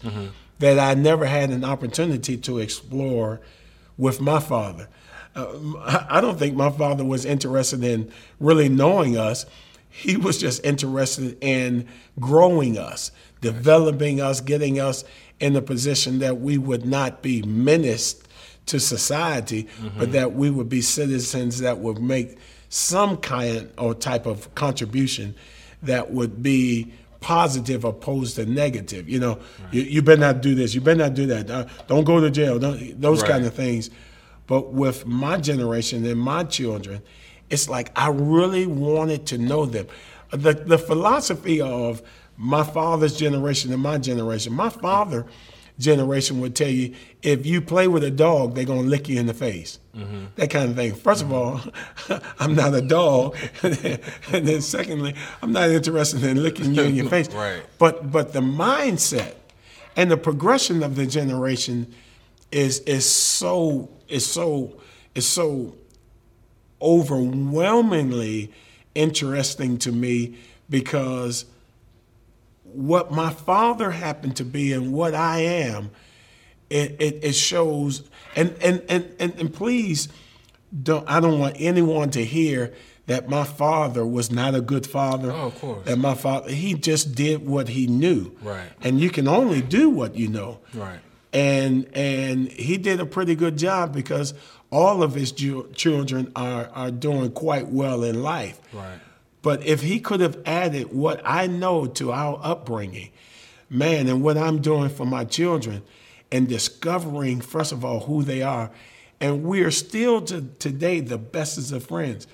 that 0.60 0.80
I 0.80 0.94
never 0.94 1.26
had 1.26 1.50
an 1.50 1.66
opportunity 1.66 2.38
to 2.38 2.60
explore 2.60 3.42
with 3.98 4.22
my 4.22 4.40
father. 4.40 4.88
Uh, 5.36 6.06
I 6.10 6.22
don't 6.22 6.40
think 6.40 6.56
my 6.56 6.70
father 6.70 7.04
was 7.04 7.26
interested 7.26 7.84
in 7.84 8.10
really 8.40 8.70
knowing 8.70 9.18
us. 9.18 9.46
He 9.90 10.16
was 10.16 10.38
just 10.38 10.64
interested 10.64 11.38
in 11.42 11.86
growing 12.18 12.78
us, 12.78 13.12
developing 13.42 14.22
us, 14.22 14.40
getting 14.40 14.80
us 14.80 15.04
in 15.42 15.54
a 15.58 15.62
position 15.62 16.20
that 16.20 16.40
we 16.40 16.58
would 16.58 16.86
not 16.86 17.22
be 17.22 17.42
menaced 17.42 18.26
to 18.68 18.80
society, 18.80 19.68
but 19.98 20.14
that 20.14 20.34
we 20.34 20.50
would 20.50 20.70
be 20.70 20.82
citizens 20.82 21.60
that 21.60 21.80
would 21.80 22.00
make 22.02 22.38
some 22.70 23.18
kind 23.18 23.70
or 23.78 23.94
type 23.94 24.26
of 24.26 24.54
contribution 24.56 25.36
that 25.84 26.12
would 26.12 26.42
be 26.44 26.92
positive 27.20 27.84
opposed 27.84 28.36
to 28.36 28.46
negative. 28.46 29.10
You 29.10 29.20
know, 29.20 29.40
you, 29.72 29.82
you 29.82 30.02
better 30.02 30.20
not 30.22 30.42
do 30.42 30.56
this. 30.56 30.74
You 30.76 30.82
better 30.82 31.00
not 31.00 31.14
do 31.14 31.26
that. 31.28 31.50
Uh, 31.50 31.66
don't 31.88 32.04
go 32.04 32.20
to 32.20 32.30
jail. 32.30 32.60
Don't, 32.60 33.00
those 33.02 33.22
Right. 33.22 33.32
kind 33.32 33.46
of 33.46 33.54
things. 33.54 33.90
But 34.46 34.72
with 34.74 35.06
my 35.06 35.38
generation 35.38 36.06
and 36.06 36.20
my 36.20 36.44
children, 36.46 37.02
it's 37.50 37.68
like 37.70 37.92
I 37.96 38.10
really 38.10 38.66
wanted 38.66 39.26
to 39.28 39.38
know 39.38 39.66
them. 39.66 39.88
The 40.32 40.54
the 40.54 40.78
philosophy 40.78 41.60
of 41.62 42.02
my 42.38 42.64
father's 42.64 43.18
generation 43.18 43.74
and 43.74 43.82
my 43.82 43.98
generation. 43.98 44.54
My 44.54 44.70
father 44.70 45.26
generation 45.80 46.40
would 46.40 46.56
tell 46.56 46.70
you 46.70 46.94
if 47.22 47.46
you 47.46 47.62
play 47.62 47.88
with 47.88 48.04
a 48.04 48.12
dog, 48.12 48.56
they're 48.56 48.66
gonna 48.66 48.82
lick 48.82 49.08
you 49.08 49.20
in 49.20 49.26
the 49.28 49.34
face. 49.34 49.80
Mm-hmm. 49.96 50.26
That 50.36 50.50
kind 50.50 50.70
of 50.70 50.76
thing. 50.76 50.94
1st 50.94 51.22
of 51.22 51.28
mm-hmm. 51.28 52.14
all, 52.14 52.22
I'm 52.40 52.56
not 52.56 52.74
a 52.74 52.82
dog, 52.82 53.38
and 53.64 54.48
then 54.48 54.62
secondly, 54.62 55.16
I'm 55.42 55.52
not 55.52 55.70
interested 55.70 56.24
in 56.24 56.42
licking 56.42 56.74
you 56.74 56.84
in 56.84 56.96
your 56.96 57.10
face. 57.10 57.32
Right. 57.34 57.64
But 57.78 58.12
but 58.12 58.34
the 58.34 58.42
mindset 58.42 59.36
and 59.96 60.10
the 60.12 60.18
progression 60.18 60.84
of 60.84 60.96
the 60.96 61.06
generation 61.06 61.94
is 62.52 62.80
is 62.82 63.08
so 63.08 63.90
is 64.08 64.26
so 64.26 64.80
is 65.16 65.28
so 65.28 65.76
overwhelmingly 66.82 68.52
interesting 68.96 69.78
to 69.80 69.92
me 69.92 70.38
because 70.70 71.46
what 72.78 73.12
my 73.12 73.32
father 73.32 73.90
happened 73.92 74.36
to 74.36 74.46
be 74.46 74.72
and 74.72 74.94
what 74.94 75.16
I 75.16 75.40
am, 75.40 75.90
it, 76.70 76.96
it, 77.00 77.20
it 77.24 77.34
shows 77.34 78.04
and, 78.36 78.56
and, 78.62 78.84
and, 78.88 79.10
and, 79.20 79.34
and 79.40 79.54
please 79.54 80.10
don't 80.84 81.10
I 81.10 81.20
don't 81.20 81.40
want 81.40 81.56
anyone 81.60 82.12
to 82.12 82.24
hear 82.24 82.74
that 83.08 83.30
my 83.30 83.46
father 83.46 84.06
was 84.06 84.30
not 84.32 84.54
a 84.54 84.62
good 84.62 84.86
father. 84.86 85.32
Oh, 85.32 85.48
of 85.48 85.60
course. 85.60 85.86
That 85.86 85.98
my 85.98 86.14
father 86.14 86.52
he 86.52 86.74
just 86.76 87.16
did 87.16 87.48
what 87.48 87.70
he 87.70 87.88
knew. 87.88 88.36
Right. 88.44 88.70
And 88.82 89.00
you 89.00 89.10
can 89.10 89.28
only 89.28 89.62
do 89.62 89.90
what 89.90 90.16
you 90.16 90.28
know 90.28 90.60
Right. 90.74 91.00
and 91.34 91.88
and 91.94 92.50
he 92.52 92.78
did 92.78 93.00
a 93.00 93.06
pretty 93.06 93.34
good 93.36 93.58
job 93.58 93.94
because 93.94 94.34
all 94.72 95.02
of 95.02 95.16
his 95.16 95.32
ju- 95.32 95.72
children 95.74 96.32
are 96.36 96.70
are 96.76 96.92
doing 96.92 97.32
quite 97.32 97.70
well 97.70 98.04
in 98.04 98.22
life. 98.22 98.60
Right. 98.74 99.00
But 99.42 99.66
if 99.66 99.82
he 99.82 100.00
could 100.00 100.20
have 100.20 100.42
added 100.46 100.92
what 100.92 101.22
I 101.24 101.48
know 101.48 101.86
to 101.86 102.12
our 102.12 102.40
upbringing, 102.44 103.12
man, 103.70 104.08
and 104.08 104.22
what 104.24 104.38
I'm 104.38 104.62
doing 104.62 104.90
for 104.90 105.06
my 105.06 105.24
children, 105.24 105.84
and 106.32 106.48
discovering 106.48 107.40
first 107.42 107.72
of 107.72 107.86
all 107.86 108.02
who 108.02 108.24
they 108.24 108.42
are, 108.42 108.72
and 109.20 109.44
we 109.44 109.62
are 109.62 109.72
still 109.72 110.22
to 110.22 110.42
today 110.60 111.00
the 111.00 111.18
bestest 111.18 111.72
of 111.72 111.86
friends. 111.86 112.28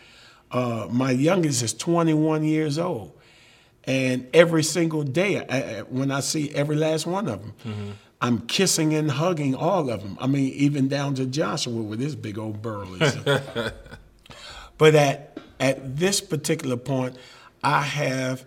Uh, 0.52 0.88
my 0.92 1.12
youngest 1.12 1.64
is 1.64 1.74
21 1.74 2.44
years 2.44 2.78
old. 2.78 3.18
And 3.86 4.28
every 4.34 4.64
single 4.64 5.04
day, 5.04 5.46
I, 5.46 5.82
when 5.82 6.10
I 6.12 6.22
see 6.22 6.52
every 6.52 6.76
last 6.76 7.06
one 7.06 7.28
of 7.28 7.42
them, 7.42 7.98
I'm 8.22 8.40
kissing 8.48 8.94
and 8.94 9.12
hugging 9.12 9.56
all 9.56 9.90
of 9.90 10.02
them. 10.02 10.18
I 10.22 10.28
mean, 10.28 10.54
even 10.54 10.88
down 10.88 11.16
to 11.16 11.26
Joshua 11.26 11.82
with 11.82 12.00
his 12.00 12.16
big 12.16 12.38
old 12.38 12.62
burly. 12.62 13.00
but 14.78 14.96
at 14.96 15.33
at 15.63 15.96
this 15.96 16.20
particular 16.20 16.75
point, 16.75 17.15
I 17.63 17.84
have 17.84 18.43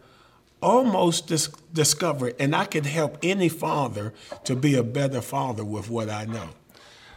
almost 0.60 1.28
dis- 1.28 1.48
discovered, 1.72 2.36
and 2.38 2.54
I 2.54 2.66
could 2.66 2.84
help 2.84 3.16
any 3.22 3.48
father 3.48 4.12
to 4.44 4.54
be 4.54 4.74
a 4.74 4.82
better 4.82 5.22
father 5.22 5.64
with 5.64 5.88
what 5.88 6.10
I 6.10 6.26
know. 6.26 6.50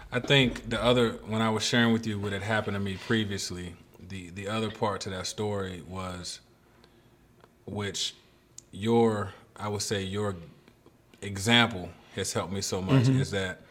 I 0.09 0.21
think 0.21 0.69
the 0.69 0.81
other 0.81 1.11
when 1.27 1.41
I 1.41 1.49
was 1.49 1.63
sharing 1.63 1.91
with 1.91 2.07
you 2.07 2.17
what 2.17 2.31
had 2.31 2.43
happened 2.43 2.75
to 2.75 2.79
me 2.79 2.95
previously, 2.95 3.75
the 4.07 4.29
the 4.29 4.47
other 4.47 4.71
part 4.71 5.01
to 5.01 5.09
that 5.09 5.27
story 5.27 5.83
was 5.87 6.39
which 7.65 8.15
your 8.71 9.33
I 9.57 9.67
would 9.67 9.81
say 9.81 10.01
your 10.01 10.37
example 11.21 11.89
has 12.15 12.31
helped 12.33 12.53
me 12.53 12.61
so 12.61 12.81
much 12.81 13.03
mm-hmm. 13.03 13.19
is 13.19 13.31
that 13.31 13.61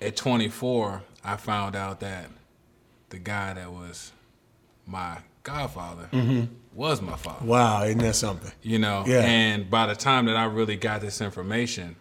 at 0.00 0.16
24 0.16 1.02
I 1.24 1.36
found 1.36 1.76
out 1.76 2.00
that 2.00 2.30
the 3.10 3.18
guy 3.18 3.52
that 3.52 3.70
was 3.70 4.12
my 4.86 5.18
godfather 5.46 6.08
mm-hmm. 6.12 6.44
was 6.74 7.00
my 7.00 7.16
father. 7.16 7.46
Wow, 7.46 7.84
isn't 7.84 7.98
that 7.98 8.16
something? 8.16 8.50
You 8.62 8.80
know, 8.80 9.04
Yeah. 9.06 9.20
and 9.20 9.70
by 9.70 9.86
the 9.86 9.94
time 9.94 10.26
that 10.26 10.36
I 10.36 10.44
really 10.46 10.76
got 10.76 11.00
this 11.00 11.20
information, 11.20 11.94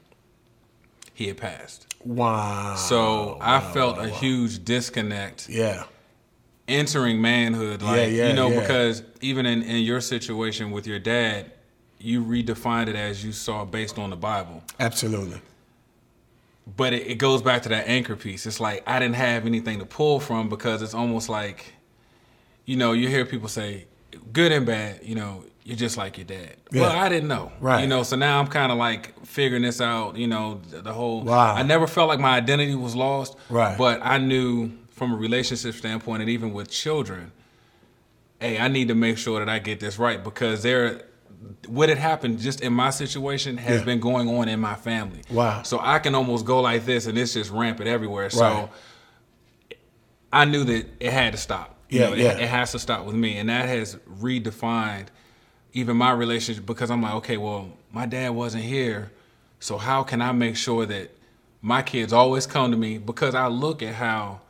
he 1.14 1.28
had 1.28 1.38
passed. 1.38 1.86
Wow. 2.04 2.76
So 2.76 3.38
I 3.40 3.60
felt 3.62 4.00
a 4.00 4.10
huge 4.10 4.66
disconnect 4.66 5.48
yeah, 5.48 5.84
entering 6.68 7.22
manhood. 7.22 7.84
Like, 7.84 8.12
yeah, 8.12 8.30
you 8.30 8.34
know, 8.34 8.50
yeah. 8.50 8.62
because 8.62 9.04
even 9.22 9.46
in, 9.46 9.62
in 9.62 9.84
your 9.84 10.02
situation 10.02 10.72
with 10.72 10.88
your 10.88 11.00
dad, 11.00 11.52
you 12.00 12.24
redefined 12.24 12.88
it 12.88 12.96
as 12.96 13.24
you 13.24 13.32
saw 13.32 13.64
based 13.64 13.98
on 14.00 14.10
the 14.10 14.16
Bible. 14.18 14.64
absolutely. 14.80 15.40
But 16.76 16.94
it, 16.94 17.06
it 17.06 17.16
goes 17.20 17.44
back 17.44 17.62
to 17.64 17.70
that 17.70 17.88
anchor 17.88 18.16
piece. 18.16 18.48
It's 18.48 18.60
like 18.60 18.82
I 18.88 18.98
didn't 18.98 19.16
have 19.16 19.46
anything 19.46 19.78
to 19.80 19.86
pull 19.86 20.20
from 20.20 20.50
because 20.50 20.82
it's 20.82 20.96
almost 20.96 21.30
like, 21.30 21.74
you 22.66 22.76
know, 22.78 22.92
you 22.94 23.08
hear 23.08 23.26
people 23.26 23.48
say, 23.48 23.86
good 24.34 24.52
and 24.52 24.66
bad, 24.66 25.00
you 25.04 25.16
know, 25.16 25.44
you're 25.64 25.76
just 25.78 25.98
like 25.98 26.18
your 26.18 26.26
dad. 26.26 26.56
Well, 26.74 26.92
I 26.92 27.10
didn't 27.10 27.28
know. 27.28 27.52
Right. 27.60 27.82
You 27.82 27.88
know, 27.88 28.04
so 28.04 28.16
now 28.16 28.40
I'm 28.40 28.48
kind 28.48 28.72
of 28.72 28.78
like 28.78 29.26
figuring 29.26 29.64
this 29.64 29.82
out, 29.82 30.16
you 30.16 30.28
know, 30.28 30.62
the, 30.70 30.82
the 30.82 30.94
whole. 30.94 31.24
Wow. 31.24 31.56
I 31.56 31.64
never 31.64 31.88
felt 31.88 32.08
like 32.08 32.20
my 32.20 32.38
identity 32.38 32.76
was 32.76 32.96
lost. 32.96 33.36
Right. 33.50 33.76
But 33.78 34.00
I 34.04 34.18
knew 34.20 34.72
from 34.92 35.12
a 35.12 35.16
relationship 35.16 35.74
standpoint 35.74 36.22
and 36.22 36.30
even 36.30 36.54
with 36.54 36.70
children, 36.70 37.32
hey, 38.40 38.60
I 38.60 38.68
need 38.68 38.90
to 38.90 38.96
make 38.96 39.18
sure 39.18 39.40
that 39.40 39.50
I 39.50 39.58
get 39.60 39.80
this 39.80 39.98
right 39.98 40.24
because 40.24 40.62
there, 40.62 41.02
what 41.68 41.90
had 41.90 41.98
happened 41.98 42.40
just 42.40 42.62
in 42.62 42.72
my 42.72 42.92
situation 42.92 43.58
has 43.58 43.80
Yeah. 43.80 43.86
been 43.86 44.00
going 44.00 44.30
on 44.30 44.48
in 44.48 44.60
my 44.60 44.76
family. 44.76 45.22
Wow. 45.32 45.64
So 45.64 45.80
I 45.82 45.98
can 46.00 46.14
almost 46.14 46.46
go 46.46 46.62
like 46.62 46.86
this 46.86 47.08
and 47.08 47.18
it's 47.18 47.34
just 47.34 47.50
rampant 47.50 47.88
everywhere. 47.90 48.30
So 48.30 48.42
Right. 48.44 48.70
I 50.32 50.46
knew 50.46 50.64
that 50.66 50.86
it 51.00 51.12
had 51.12 51.34
to 51.34 51.38
stop. 51.40 51.75
Yeah, 51.90 52.08
know, 52.10 52.14
it- 52.14 52.20
yeah. 52.20 52.38
It, 52.38 52.48
has 52.50 52.72
to 52.72 52.80
stop 52.80 53.06
with 53.06 53.16
me. 53.16 53.38
And 53.38 53.50
that 53.50 53.68
has 53.68 53.96
redefined 54.20 55.08
even 55.74 55.98
my 55.98 56.12
relationship 56.12 56.66
because 56.66 56.90
I'm 56.90 57.02
like, 57.02 57.14
okay, 57.16 57.38
well, 57.38 57.70
my 57.92 58.06
dad 58.06 58.30
wasn't 58.30 58.64
here. 58.64 59.12
So 59.60 59.78
how 59.78 60.04
can 60.04 60.22
I 60.22 60.32
make 60.32 60.56
sure 60.56 60.86
that 60.86 61.12
my 61.62 61.82
kids 61.82 62.14
always 62.14 62.46
come 62.48 62.72
to 62.72 62.78
me 62.78 62.98
because 62.98 63.34
I 63.36 63.48
look 63.48 63.82
at 63.82 63.96
how 63.96 64.42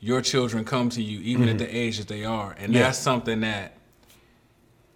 your 0.00 0.20
children 0.20 0.64
come 0.64 0.88
to 0.90 1.02
you 1.02 1.20
even 1.20 1.48
at 1.48 1.58
the 1.58 1.76
age 1.76 1.98
that 1.98 2.08
they 2.08 2.24
are. 2.24 2.50
And 2.52 2.64
Mm-hmm. 2.66 2.72
Yeah. 2.74 2.82
that's 2.84 2.98
something 2.98 3.40
that, 3.40 3.72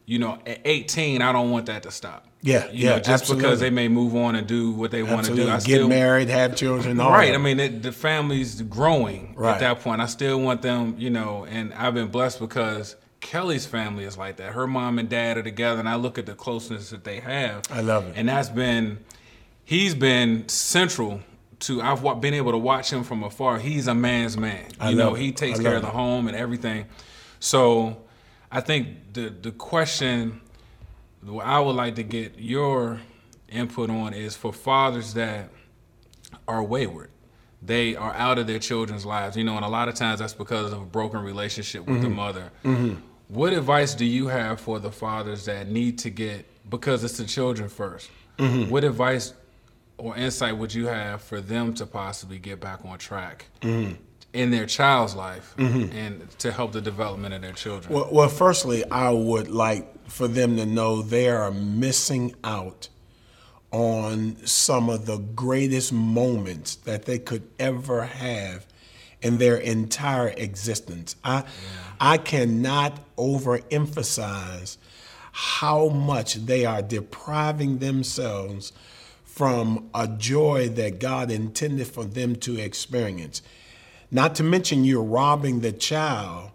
you 0.09 0.19
know, 0.19 0.39
at 0.47 0.61
18, 0.65 1.21
I 1.21 1.33
don't 1.33 1.51
want 1.51 1.67
that 1.67 1.83
to 1.83 1.91
stop. 1.91 2.25
Yeah, 2.41 2.67
You 2.71 2.85
yeah, 2.85 2.91
know, 2.91 2.97
just 2.99 3.09
absolutely. 3.11 3.43
because 3.45 3.61
they 3.61 3.69
may 3.69 3.89
move 3.89 4.17
on 4.17 4.37
and 4.37 4.47
do 4.47 4.71
what 4.71 4.91
they 4.91 5.03
want 5.03 5.27
to 5.27 5.35
do. 5.35 5.43
I 5.49 5.55
Get 5.57 5.63
still, 5.63 5.89
married, 5.89 6.29
have 6.29 6.57
children, 6.57 6.99
all 6.99 7.11
Right. 7.11 7.27
that. 7.27 7.35
I 7.35 7.39
mean, 7.39 7.61
it, 7.61 7.83
the 7.83 7.93
family's 7.93 8.63
growing 8.63 9.35
Right. 9.37 9.55
at 9.55 9.61
that 9.61 9.81
point. 9.81 10.01
I 10.01 10.07
still 10.07 10.41
want 10.41 10.63
them, 10.63 10.95
you 10.99 11.11
know, 11.11 11.47
and 11.51 11.75
I've 11.75 11.93
been 11.95 12.09
blessed 12.09 12.39
because 12.41 12.97
Kelly's 13.21 13.67
family 13.67 14.05
is 14.05 14.17
like 14.17 14.37
that. 14.37 14.53
Her 14.53 14.67
mom 14.67 14.99
and 14.99 15.09
dad 15.11 15.37
are 15.37 15.43
together, 15.43 15.79
and 15.81 15.89
I 15.89 15.97
look 15.97 16.17
at 16.17 16.25
the 16.27 16.35
closeness 16.35 16.89
that 16.91 17.05
they 17.05 17.21
have. 17.21 17.63
I 17.71 17.81
love 17.83 18.07
it. 18.07 18.15
And 18.17 18.29
that's 18.31 18.49
been, 18.49 18.99
he's 19.65 19.95
been 19.95 20.49
central 20.49 21.21
to. 21.61 21.83
I've 21.83 22.21
been 22.23 22.35
able 22.35 22.53
to 22.53 22.59
watch 22.59 22.91
him 22.91 23.03
from 23.05 23.25
afar. 23.25 23.59
He's 23.59 23.89
a 23.89 23.95
man's 23.95 24.39
man. 24.39 24.65
You 24.71 24.75
I 24.81 24.93
know, 24.95 25.17
it. 25.17 25.21
he 25.21 25.33
takes 25.33 25.59
care 25.61 25.75
love 25.75 25.83
of 25.85 25.91
the 25.91 25.97
home 25.99 26.29
and 26.29 26.37
everything. 26.37 26.87
So, 27.41 27.99
I 28.51 28.61
think 28.61 29.13
the 29.13 29.29
the 29.29 29.53
question 29.53 30.41
what 31.23 31.45
I 31.45 31.61
would 31.61 31.77
like 31.77 31.97
to 31.97 32.03
get 32.03 32.39
your 32.39 33.01
input 33.49 33.91
on 33.91 34.15
is 34.15 34.37
for 34.37 34.53
fathers 34.53 35.15
that 35.15 35.51
are 36.47 36.63
wayward. 36.63 37.11
They 37.61 37.97
are 37.97 38.15
out 38.15 38.39
of 38.39 38.47
their 38.47 38.61
children's 38.61 39.05
lives, 39.05 39.37
you 39.37 39.43
know, 39.43 39.57
and 39.57 39.65
a 39.65 39.69
lot 39.69 39.89
of 39.89 39.95
times 39.95 40.21
that's 40.21 40.35
because 40.35 40.73
of 40.73 40.81
a 40.81 40.85
broken 40.85 41.21
relationship 41.21 41.87
with 41.87 42.01
the 42.01 42.07
mm-hmm. 42.07 42.17
mother. 42.17 42.51
Mm-hmm. 42.65 43.01
What 43.29 43.53
advice 43.53 43.95
do 43.95 44.05
you 44.05 44.29
have 44.29 44.61
for 44.61 44.79
the 44.79 44.93
fathers 44.93 45.45
that 45.47 45.69
need 45.69 45.99
to 45.99 46.11
get 46.11 46.47
because 46.71 47.03
it's 47.03 47.17
the 47.19 47.25
children 47.25 47.69
1st 47.69 48.09
mm-hmm. 48.39 48.71
What 48.71 48.85
advice 48.85 49.35
or 49.97 50.17
insight 50.17 50.57
would 50.57 50.73
you 50.73 50.87
have 50.87 51.21
for 51.21 51.41
them 51.41 51.75
to 51.75 51.87
possibly 51.87 52.39
get 52.39 52.61
back 52.61 52.85
on 52.85 52.99
track 52.99 53.47
in 54.39 54.53
their 54.53 54.67
child's 54.67 55.17
life 55.17 55.53
mm-hmm. 55.59 55.95
and 55.97 56.39
to 56.39 56.53
help 56.53 56.71
the 56.71 56.81
development 56.81 57.35
of 57.35 57.43
their 57.43 57.53
children? 57.53 57.93
Well, 57.93 58.09
well, 58.13 58.29
firstly, 58.29 58.89
I 58.89 59.11
would 59.11 59.49
like 59.49 60.09
for 60.09 60.29
them 60.29 60.57
to 60.57 60.65
know 60.65 61.03
they 61.03 61.29
are 61.29 61.51
missing 61.51 62.37
out 62.45 62.89
on 63.73 64.37
some 64.47 64.89
of 64.89 65.07
the 65.07 65.19
greatest 65.19 65.93
moments 65.93 66.77
that 66.77 67.05
they 67.05 67.19
could 67.19 67.49
ever 67.59 68.05
have 68.05 68.65
in 69.21 69.39
their 69.39 69.57
entire 69.57 70.29
existence. 70.29 71.17
I 71.25 71.43
I 72.01 72.19
cannot 72.19 73.01
overemphasize 73.17 74.77
how 75.33 75.89
much 75.89 76.35
they 76.35 76.65
are 76.65 76.81
depriving 76.81 77.79
themselves 77.79 78.73
from 79.25 79.91
a 79.95 80.07
joy 80.07 80.69
that 80.69 81.01
God 81.01 81.31
intended 81.31 81.89
for 81.89 82.05
them 82.05 82.37
to 82.37 82.57
experience. 82.57 83.43
Not 84.11 84.35
to 84.37 84.43
mention 84.43 84.85
you're 84.85 85.03
robbing 85.03 85.61
the 85.61 85.73
child 85.73 86.51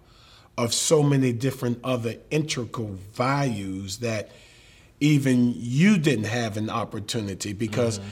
of 0.57 0.74
so 0.74 1.03
many 1.03 1.33
different 1.33 1.79
other 1.83 2.15
integral 2.29 2.98
values 3.13 3.98
that 3.98 4.31
even 5.00 5.53
you 5.55 5.98
didn't 5.98 6.25
have 6.25 6.57
an 6.57 6.69
opportunity 6.69 7.53
because 7.53 8.00
mm-hmm. 8.00 8.10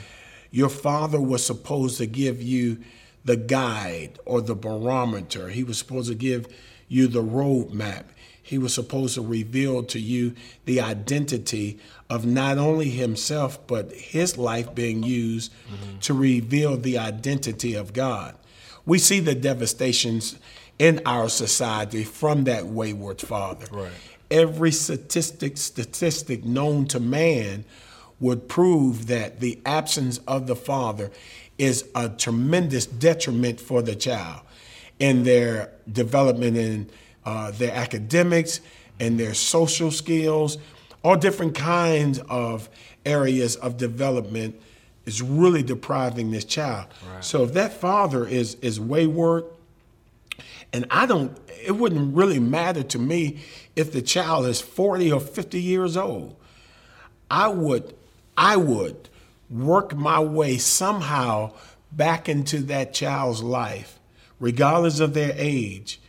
your 0.50 0.68
father 0.68 1.20
was 1.20 1.44
supposed 1.44 1.98
to 1.98 2.06
give 2.06 2.42
you 2.42 2.78
the 3.24 3.36
guide 3.36 4.18
or 4.24 4.40
the 4.40 4.54
barometer. 4.54 5.48
He 5.48 5.64
was 5.64 5.78
supposed 5.78 6.08
to 6.08 6.14
give 6.14 6.46
you 6.88 7.06
the 7.06 7.22
roadmap. 7.22 8.04
He 8.42 8.58
was 8.58 8.74
supposed 8.74 9.14
to 9.14 9.22
reveal 9.22 9.84
to 9.84 10.00
you 10.00 10.34
the 10.64 10.80
identity 10.80 11.78
of 12.10 12.26
not 12.26 12.58
only 12.58 12.90
himself, 12.90 13.64
but 13.66 13.92
his 13.92 14.36
life 14.36 14.74
being 14.74 15.02
used 15.02 15.52
mm-hmm. 15.52 15.98
to 16.00 16.12
reveal 16.12 16.76
the 16.76 16.98
identity 16.98 17.74
of 17.74 17.92
God. 17.92 18.34
We 18.86 18.98
see 18.98 19.20
the 19.20 19.34
devastations 19.34 20.38
in 20.78 21.00
our 21.06 21.28
society 21.28 22.04
from 22.04 22.44
that 22.44 22.66
wayward 22.66 23.20
father. 23.20 23.66
Right. 23.70 23.92
Every 24.30 24.72
statistic 24.72 25.58
statistic 25.58 26.44
known 26.44 26.86
to 26.86 27.00
man 27.00 27.64
would 28.18 28.48
prove 28.48 29.08
that 29.08 29.40
the 29.40 29.60
absence 29.66 30.18
of 30.26 30.46
the 30.46 30.56
father 30.56 31.10
is 31.58 31.84
a 31.94 32.08
tremendous 32.08 32.86
detriment 32.86 33.60
for 33.60 33.82
the 33.82 33.94
child 33.94 34.40
in 34.98 35.24
their 35.24 35.72
development 35.90 36.56
in 36.56 36.88
uh, 37.24 37.50
their 37.52 37.72
academics 37.74 38.60
and 38.98 39.18
their 39.18 39.34
social 39.34 39.90
skills, 39.90 40.58
all 41.02 41.16
different 41.16 41.54
kinds 41.54 42.20
of 42.28 42.68
areas 43.04 43.56
of 43.56 43.76
development 43.76 44.60
is 45.06 45.20
really 45.22 45.62
depriving 45.62 46.30
this 46.30 46.44
child. 46.44 46.86
So 47.20 47.44
if 47.44 47.52
that 47.54 47.72
father 47.72 48.26
is 48.26 48.54
is 48.56 48.78
wayward, 48.78 49.44
and 50.72 50.86
I 50.90 51.06
don't, 51.06 51.36
it 51.64 51.72
wouldn't 51.72 52.16
really 52.16 52.38
matter 52.38 52.82
to 52.82 52.98
me 52.98 53.40
if 53.76 53.92
the 53.92 54.02
child 54.02 54.46
is 54.46 54.60
40 54.60 55.12
or 55.12 55.20
50 55.20 55.60
years 55.60 55.96
old. 55.96 56.36
I 57.30 57.48
would, 57.48 57.94
I 58.36 58.56
would 58.56 59.08
work 59.50 59.94
my 59.94 60.18
way 60.20 60.56
somehow 60.58 61.52
back 61.90 62.28
into 62.28 62.60
that 62.60 62.94
child's 62.94 63.42
life, 63.42 63.98
regardless 64.40 65.00
of 65.00 65.12
their 65.14 65.34
age, 65.36 66.00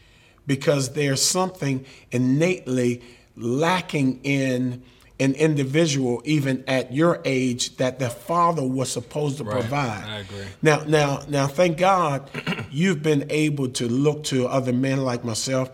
because 0.47 0.93
there's 0.93 1.21
something 1.21 1.85
innately 2.11 3.01
lacking 3.35 4.21
in 4.23 4.81
an 5.19 5.33
individual, 5.35 6.21
even 6.25 6.63
at 6.67 6.91
your 6.93 7.21
age, 7.23 7.77
that 7.77 7.99
the 7.99 8.09
father 8.09 8.63
was 8.65 8.91
supposed 8.91 9.37
to 9.37 9.43
Right. 9.43 9.59
provide. 9.59 10.03
I 10.05 10.19
agree. 10.19 10.45
Now, 10.61 10.83
now, 10.87 11.21
now, 11.27 11.47
thank 11.47 11.77
God 11.77 12.29
you've 12.71 13.03
been 13.03 13.25
able 13.29 13.69
to 13.69 13.87
look 13.87 14.23
to 14.25 14.47
other 14.47 14.73
men 14.73 15.03
like 15.05 15.23
myself, 15.23 15.69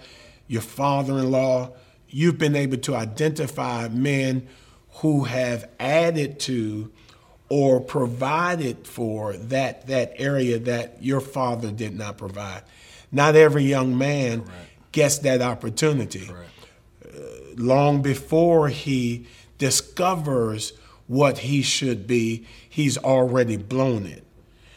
your 0.48 0.62
father-in-law. 0.62 1.72
You've 2.10 2.38
been 2.38 2.56
able 2.56 2.78
to 2.78 2.96
identify 2.96 3.88
men 3.88 4.48
who 4.96 5.24
have 5.24 5.70
added 5.80 6.40
to 6.42 6.92
or 7.48 7.80
provided 7.80 8.86
for 8.86 9.34
that 9.34 9.88
that 9.88 10.14
area 10.18 10.60
that 10.60 10.98
your 11.02 11.22
father 11.22 11.72
did 11.72 11.98
not 11.98 12.18
provide. 12.18 12.62
Not 13.12 13.36
every 13.36 13.64
young 13.64 13.98
man 13.98 14.44
gets 14.92 15.20
that 15.20 15.42
opportunity 15.42 16.30
long 17.56 18.02
before 18.02 18.70
he 18.70 19.28
discovers 19.58 20.74
what 21.08 21.40
he 21.40 21.62
should 21.62 22.08
be, 22.08 22.46
he's 22.70 22.98
already 22.98 23.58
blown 23.58 24.06
it. 24.06 24.24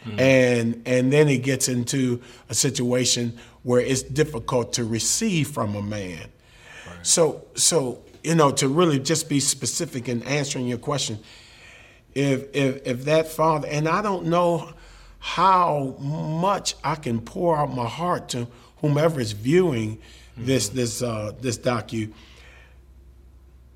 Hmm. 0.04 0.18
And 0.18 0.82
and 0.86 1.12
then 1.12 1.28
he 1.28 1.38
gets 1.38 1.68
into 1.68 2.20
a 2.48 2.54
situation 2.54 3.38
where 3.62 3.80
it's 3.80 4.02
difficult 4.02 4.72
to 4.74 4.84
receive 4.84 5.48
from 5.48 5.76
a 5.76 5.82
man. 5.82 6.28
So 7.02 7.44
so 7.54 8.02
you 8.24 8.34
know 8.34 8.50
to 8.52 8.68
really 8.68 8.98
just 8.98 9.28
be 9.28 9.40
specific 9.40 10.08
in 10.08 10.22
answering 10.22 10.66
your 10.66 10.78
question, 10.78 11.18
if 12.14 12.46
if 12.54 12.86
if 12.86 13.04
that 13.04 13.28
father 13.28 13.68
and 13.68 13.88
I 13.88 14.02
don't 14.02 14.26
know 14.26 14.72
how 15.18 15.96
much 16.00 16.74
I 16.82 16.96
can 16.96 17.20
pour 17.20 17.56
out 17.56 17.72
my 17.74 17.86
heart 17.86 18.28
to 18.30 18.48
whomever 18.78 19.20
is 19.20 19.32
viewing 19.32 20.00
this 20.36 20.68
this 20.70 21.02
uh, 21.02 21.32
this 21.40 21.58
docu 21.58 22.12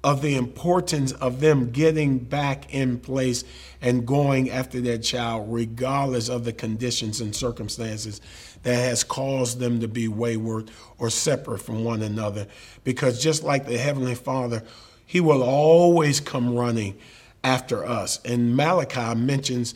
of 0.07 0.23
the 0.23 0.37
importance 0.37 1.11
of 1.11 1.41
them 1.41 1.71
getting 1.71 2.17
back 2.19 2.73
in 2.73 2.97
place 2.97 3.43
and 3.83 4.07
going 4.07 4.49
after 4.51 4.81
their 4.81 4.99
child 4.99 5.53
regardless 5.53 6.29
of 6.29 6.45
the 6.45 6.53
conditions 6.53 7.21
and 7.21 7.35
circumstances 7.35 8.21
that 8.63 8.77
has 8.77 9.03
caused 9.03 9.59
them 9.59 9.81
to 9.81 9.89
be 9.89 10.07
wayward 10.07 10.71
or 10.99 11.11
separate 11.11 11.59
from 11.59 11.83
one 11.83 12.03
another. 12.03 12.47
Because 12.85 13.21
just 13.21 13.43
like 13.43 13.67
the 13.67 13.79
heavenly 13.79 14.15
father 14.15 14.63
he 15.05 15.21
will 15.21 15.43
always 15.43 16.21
come 16.21 16.55
running 16.55 16.97
after 17.43 17.85
us. 17.85 18.21
And 18.25 18.57
malachi 18.57 19.15
mentions 19.19 19.75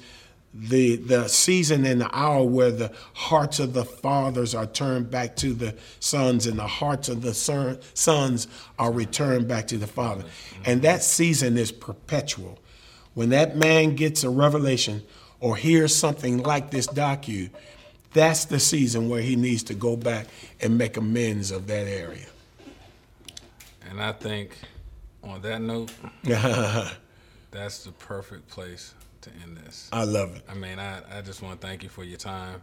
the 0.52 0.96
the 0.96 1.28
season 1.28 1.86
and 1.86 2.00
the 2.00 2.16
hour 2.16 2.44
where 2.44 2.72
the 2.72 2.92
hearts 3.14 3.60
of 3.60 3.72
the 3.72 3.84
fathers 3.84 4.54
are 4.54 4.66
turned 4.66 5.10
back 5.10 5.36
to 5.36 5.52
the 5.52 5.76
sons 6.00 6.46
and 6.46 6.58
the 6.58 6.66
hearts 6.66 7.08
of 7.08 7.22
the 7.22 7.34
son, 7.34 7.78
sons 7.94 8.48
are 8.78 8.92
returned 8.92 9.46
back 9.46 9.68
to 9.68 9.78
the 9.78 9.86
father. 9.86 10.24
And 10.64 10.82
that 10.82 11.02
season 11.02 11.56
is 11.56 11.70
perpetual. 11.70 12.58
When 13.14 13.28
that 13.30 13.56
man 13.56 13.94
gets 13.96 14.24
a 14.24 14.30
revelation 14.30 15.02
or 15.38 15.56
hears 15.56 15.94
something 15.94 16.42
like 16.42 16.70
this 16.70 16.86
docu 16.86 17.50
that's 18.12 18.46
the 18.46 18.58
season 18.58 19.08
where 19.08 19.22
he 19.22 19.36
needs 19.36 19.62
to 19.64 19.74
go 19.74 19.96
back 19.96 20.26
and 20.60 20.76
make 20.76 20.96
amends 20.96 21.50
of 21.50 21.66
that 21.68 21.86
area. 21.86 22.26
And 23.88 24.02
I 24.02 24.12
think 24.12 24.56
on 25.22 25.40
that 25.42 25.60
note, 25.60 25.92
that's 27.50 27.84
the 27.84 27.92
perfect 27.98 28.48
place 28.48 28.94
to 29.22 29.30
end 29.42 29.56
this. 29.58 29.88
i 29.92 30.04
love 30.04 30.34
it 30.36 30.42
I 30.48 30.54
mean, 30.54 30.78
I, 30.78 31.00
I 31.18 31.20
just 31.22 31.42
want 31.42 31.60
to 31.60 31.66
thank 31.66 31.82
you 31.82 31.88
for 31.88 32.04
your 32.04 32.18
time. 32.18 32.62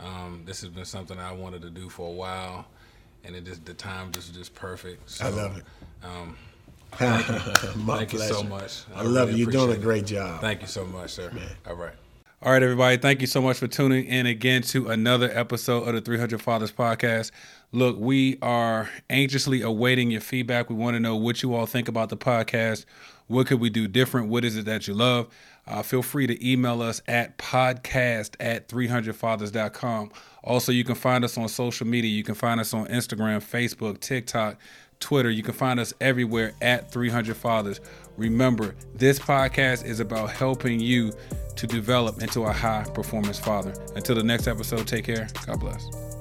Um, 0.00 0.42
this 0.44 0.60
has 0.62 0.70
been 0.70 0.84
something 0.84 1.18
I 1.18 1.32
wanted 1.32 1.62
to 1.62 1.70
do 1.70 1.88
for 1.88 2.08
a 2.08 2.12
while, 2.12 2.66
and 3.24 3.36
it 3.36 3.44
just 3.44 3.64
the 3.64 3.74
time 3.74 4.10
just 4.12 4.34
just 4.34 4.54
perfect. 4.54 5.08
So, 5.10 5.26
i 5.26 5.28
love 5.28 5.56
it 5.58 5.64
Um, 6.04 6.36
My 7.00 7.98
thank 7.98 8.12
you 8.12 8.18
so 8.18 8.42
much. 8.42 8.82
i 8.94 9.02
love 9.02 9.28
really 9.28 9.38
you 9.40 9.44
you're 9.44 9.52
doing 9.52 9.72
a 9.72 9.80
great 9.80 10.04
job 10.06 10.40
Thank 10.40 10.60
you 10.60 10.66
so 10.66 10.84
much, 10.84 11.10
sir. 11.12 11.32
All 11.66 11.74
right. 11.74 11.94
All 12.42 12.50
right, 12.52 12.62
everybody. 12.62 12.96
Thank 12.96 13.20
you 13.20 13.28
so 13.28 13.40
much 13.40 13.58
for 13.58 13.68
tuning 13.68 14.04
in 14.04 14.26
again 14.26 14.62
to 14.62 14.88
another 14.88 15.30
episode 15.32 15.86
of 15.86 15.94
the 15.94 16.00
300 16.00 16.42
Fathers 16.42 16.72
Podcast. 16.72 17.30
Look, 17.70 17.96
we 18.00 18.36
are 18.42 18.90
anxiously 19.08 19.62
awaiting 19.62 20.10
your 20.10 20.20
feedback. 20.20 20.68
We 20.68 20.74
want 20.74 20.96
to 20.96 21.00
know 21.00 21.14
what 21.14 21.42
you 21.44 21.54
all 21.54 21.66
think 21.66 21.86
about 21.86 22.08
the 22.08 22.16
podcast. 22.16 22.84
What 23.28 23.46
could 23.46 23.60
we 23.60 23.70
do 23.70 23.86
different? 23.86 24.28
What 24.28 24.44
is 24.44 24.56
it 24.56 24.64
that 24.64 24.88
you 24.88 24.94
love? 24.94 25.28
Uh, 25.66 25.82
feel 25.82 26.02
free 26.02 26.26
to 26.26 26.50
email 26.50 26.82
us 26.82 27.00
at 27.06 27.38
podcast 27.38 28.34
at 28.40 28.68
300fathers.com. 28.68 30.10
Also, 30.42 30.72
you 30.72 30.84
can 30.84 30.96
find 30.96 31.24
us 31.24 31.38
on 31.38 31.48
social 31.48 31.86
media. 31.86 32.10
You 32.10 32.24
can 32.24 32.34
find 32.34 32.60
us 32.60 32.74
on 32.74 32.86
Instagram, 32.86 33.38
Facebook, 33.38 34.00
TikTok, 34.00 34.58
Twitter. 34.98 35.30
You 35.30 35.42
can 35.42 35.54
find 35.54 35.78
us 35.78 35.94
everywhere 36.00 36.52
at 36.60 36.90
300 36.90 37.36
Fathers. 37.36 37.80
Remember, 38.16 38.74
this 38.94 39.18
podcast 39.18 39.84
is 39.84 40.00
about 40.00 40.30
helping 40.30 40.80
you 40.80 41.12
to 41.56 41.66
develop 41.66 42.22
into 42.22 42.42
a 42.42 42.52
high 42.52 42.84
performance 42.94 43.38
father. 43.38 43.72
Until 43.94 44.16
the 44.16 44.24
next 44.24 44.48
episode, 44.48 44.86
take 44.86 45.04
care. 45.04 45.28
God 45.46 45.60
bless. 45.60 46.11